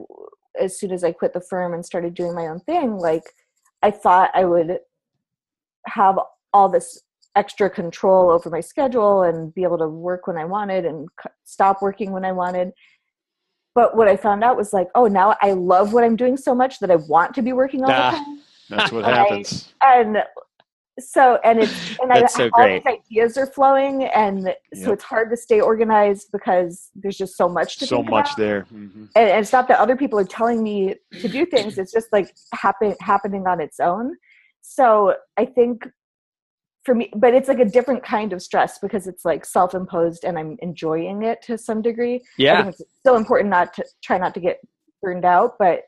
as 0.58 0.78
soon 0.78 0.92
as 0.92 1.04
I 1.04 1.12
quit 1.12 1.32
the 1.32 1.40
firm 1.40 1.74
and 1.74 1.84
started 1.84 2.14
doing 2.14 2.34
my 2.34 2.46
own 2.46 2.60
thing, 2.60 2.96
like 2.96 3.24
I 3.82 3.90
thought 3.90 4.30
I 4.34 4.44
would 4.44 4.78
have 5.86 6.18
all 6.52 6.68
this 6.68 7.00
extra 7.36 7.70
control 7.70 8.30
over 8.30 8.50
my 8.50 8.60
schedule 8.60 9.22
and 9.22 9.54
be 9.54 9.62
able 9.62 9.78
to 9.78 9.88
work 9.88 10.26
when 10.26 10.36
I 10.36 10.44
wanted 10.44 10.84
and 10.84 11.08
stop 11.44 11.80
working 11.80 12.10
when 12.12 12.24
I 12.24 12.32
wanted. 12.32 12.72
But 13.74 13.96
what 13.96 14.08
I 14.08 14.16
found 14.16 14.42
out 14.42 14.56
was 14.56 14.72
like, 14.72 14.88
oh, 14.94 15.06
now 15.06 15.36
I 15.40 15.52
love 15.52 15.92
what 15.92 16.02
I'm 16.02 16.16
doing 16.16 16.36
so 16.36 16.54
much 16.54 16.80
that 16.80 16.90
I 16.90 16.96
want 16.96 17.34
to 17.34 17.42
be 17.42 17.52
working 17.52 17.82
all 17.82 17.88
the 17.88 18.16
time. 18.16 18.39
That's 18.70 18.92
what 18.92 19.04
happens. 19.04 19.72
and 19.82 20.22
so 21.00 21.38
and 21.44 21.58
it's 21.60 21.98
and 22.00 22.12
I, 22.12 22.26
so 22.26 22.50
all 22.52 22.66
these 22.66 22.82
ideas 22.86 23.36
are 23.36 23.46
flowing 23.46 24.04
and 24.04 24.44
yep. 24.44 24.58
so 24.74 24.92
it's 24.92 25.04
hard 25.04 25.30
to 25.30 25.36
stay 25.36 25.60
organized 25.60 26.28
because 26.32 26.90
there's 26.94 27.16
just 27.16 27.36
so 27.36 27.48
much 27.48 27.78
to 27.78 27.86
so 27.86 28.02
much 28.02 28.26
about. 28.26 28.36
there 28.36 28.62
mm-hmm. 28.72 29.04
and, 29.14 29.28
and, 29.30 29.40
it's 29.40 29.52
not 29.52 29.68
that 29.68 29.78
other 29.78 29.96
people 29.96 30.18
are 30.18 30.24
telling 30.24 30.62
me 30.62 30.94
to 31.20 31.28
do 31.28 31.46
things 31.46 31.78
it's 31.78 31.92
just 31.92 32.08
like 32.12 32.34
happen 32.52 32.94
happening 33.00 33.46
on 33.46 33.60
its 33.60 33.80
own 33.80 34.14
so 34.62 35.14
i 35.36 35.44
think 35.44 35.88
for 36.84 36.94
me 36.94 37.10
but 37.16 37.34
it's 37.34 37.48
like 37.48 37.60
a 37.60 37.64
different 37.64 38.02
kind 38.02 38.32
of 38.32 38.42
stress 38.42 38.78
because 38.78 39.06
it's 39.06 39.24
like 39.24 39.44
self-imposed 39.44 40.24
and 40.24 40.38
i'm 40.38 40.56
enjoying 40.60 41.22
it 41.22 41.40
to 41.42 41.56
some 41.56 41.82
degree 41.82 42.20
yeah 42.36 42.68
it's 42.68 42.82
still 42.98 43.16
important 43.16 43.48
not 43.48 43.72
to 43.74 43.84
try 44.02 44.18
not 44.18 44.34
to 44.34 44.40
get 44.40 44.60
burned 45.02 45.24
out 45.24 45.54
but 45.58 45.84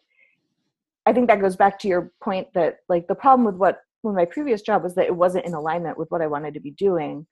I 1.07 1.13
think 1.13 1.29
that 1.29 1.41
goes 1.41 1.57
back 1.57 1.79
to 1.81 1.89
your 1.89 2.13
point 2.23 2.49
that 2.55 2.79
like 2.89 3.09
the 3.09 3.15
problem 3.15 3.45
with 3.45 3.57
what 3.57 3.81
with 4.03 4.15
my 4.15 4.25
previous 4.25 4.63
job 4.63 4.83
was 4.83 4.95
that 4.97 5.07
it 5.07 5.15
wasn't 5.15 5.45
in 5.45 5.55
alignment 5.55 5.99
with 5.99 6.11
what 6.11 6.23
I 6.23 6.27
wanted 6.27 6.55
to 6.55 6.61
be 6.61 6.71
doing. 6.71 7.27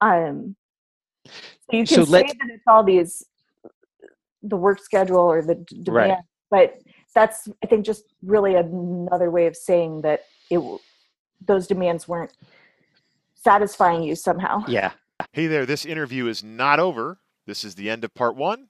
Um, 0.00 0.56
so 1.26 1.32
you 1.70 1.86
can 1.86 1.86
so 1.86 2.04
say 2.04 2.22
that 2.22 2.50
it's 2.50 2.64
all 2.66 2.82
these 2.82 3.24
the 4.42 4.56
work 4.56 4.80
schedule 4.82 5.18
or 5.18 5.42
the 5.42 5.54
demand, 5.54 6.10
right. 6.10 6.18
but 6.50 6.78
that's 7.14 7.48
I 7.62 7.66
think 7.66 7.86
just 7.86 8.04
really 8.22 8.54
another 8.54 9.30
way 9.30 9.46
of 9.46 9.56
saying 9.56 10.02
that 10.02 10.24
it 10.50 10.60
those 11.46 11.66
demands 11.66 12.08
weren't 12.08 12.32
satisfying 13.34 14.02
you 14.02 14.14
somehow. 14.14 14.64
Yeah. 14.66 14.92
Hey 15.32 15.46
there, 15.46 15.66
this 15.66 15.84
interview 15.84 16.26
is 16.26 16.42
not 16.42 16.80
over. 16.80 17.18
This 17.46 17.64
is 17.64 17.74
the 17.74 17.90
end 17.90 18.04
of 18.04 18.14
part 18.14 18.36
one. 18.36 18.68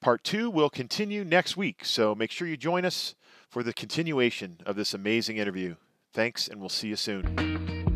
Part 0.00 0.22
two 0.22 0.50
will 0.50 0.70
continue 0.70 1.24
next 1.24 1.56
week, 1.56 1.84
so 1.84 2.14
make 2.14 2.30
sure 2.30 2.46
you 2.46 2.56
join 2.56 2.84
us 2.84 3.14
for 3.48 3.62
the 3.62 3.72
continuation 3.72 4.58
of 4.66 4.76
this 4.76 4.94
amazing 4.94 5.36
interview. 5.36 5.76
Thanks, 6.12 6.48
and 6.48 6.60
we'll 6.60 6.68
see 6.68 6.88
you 6.88 6.96
soon. 6.96 7.87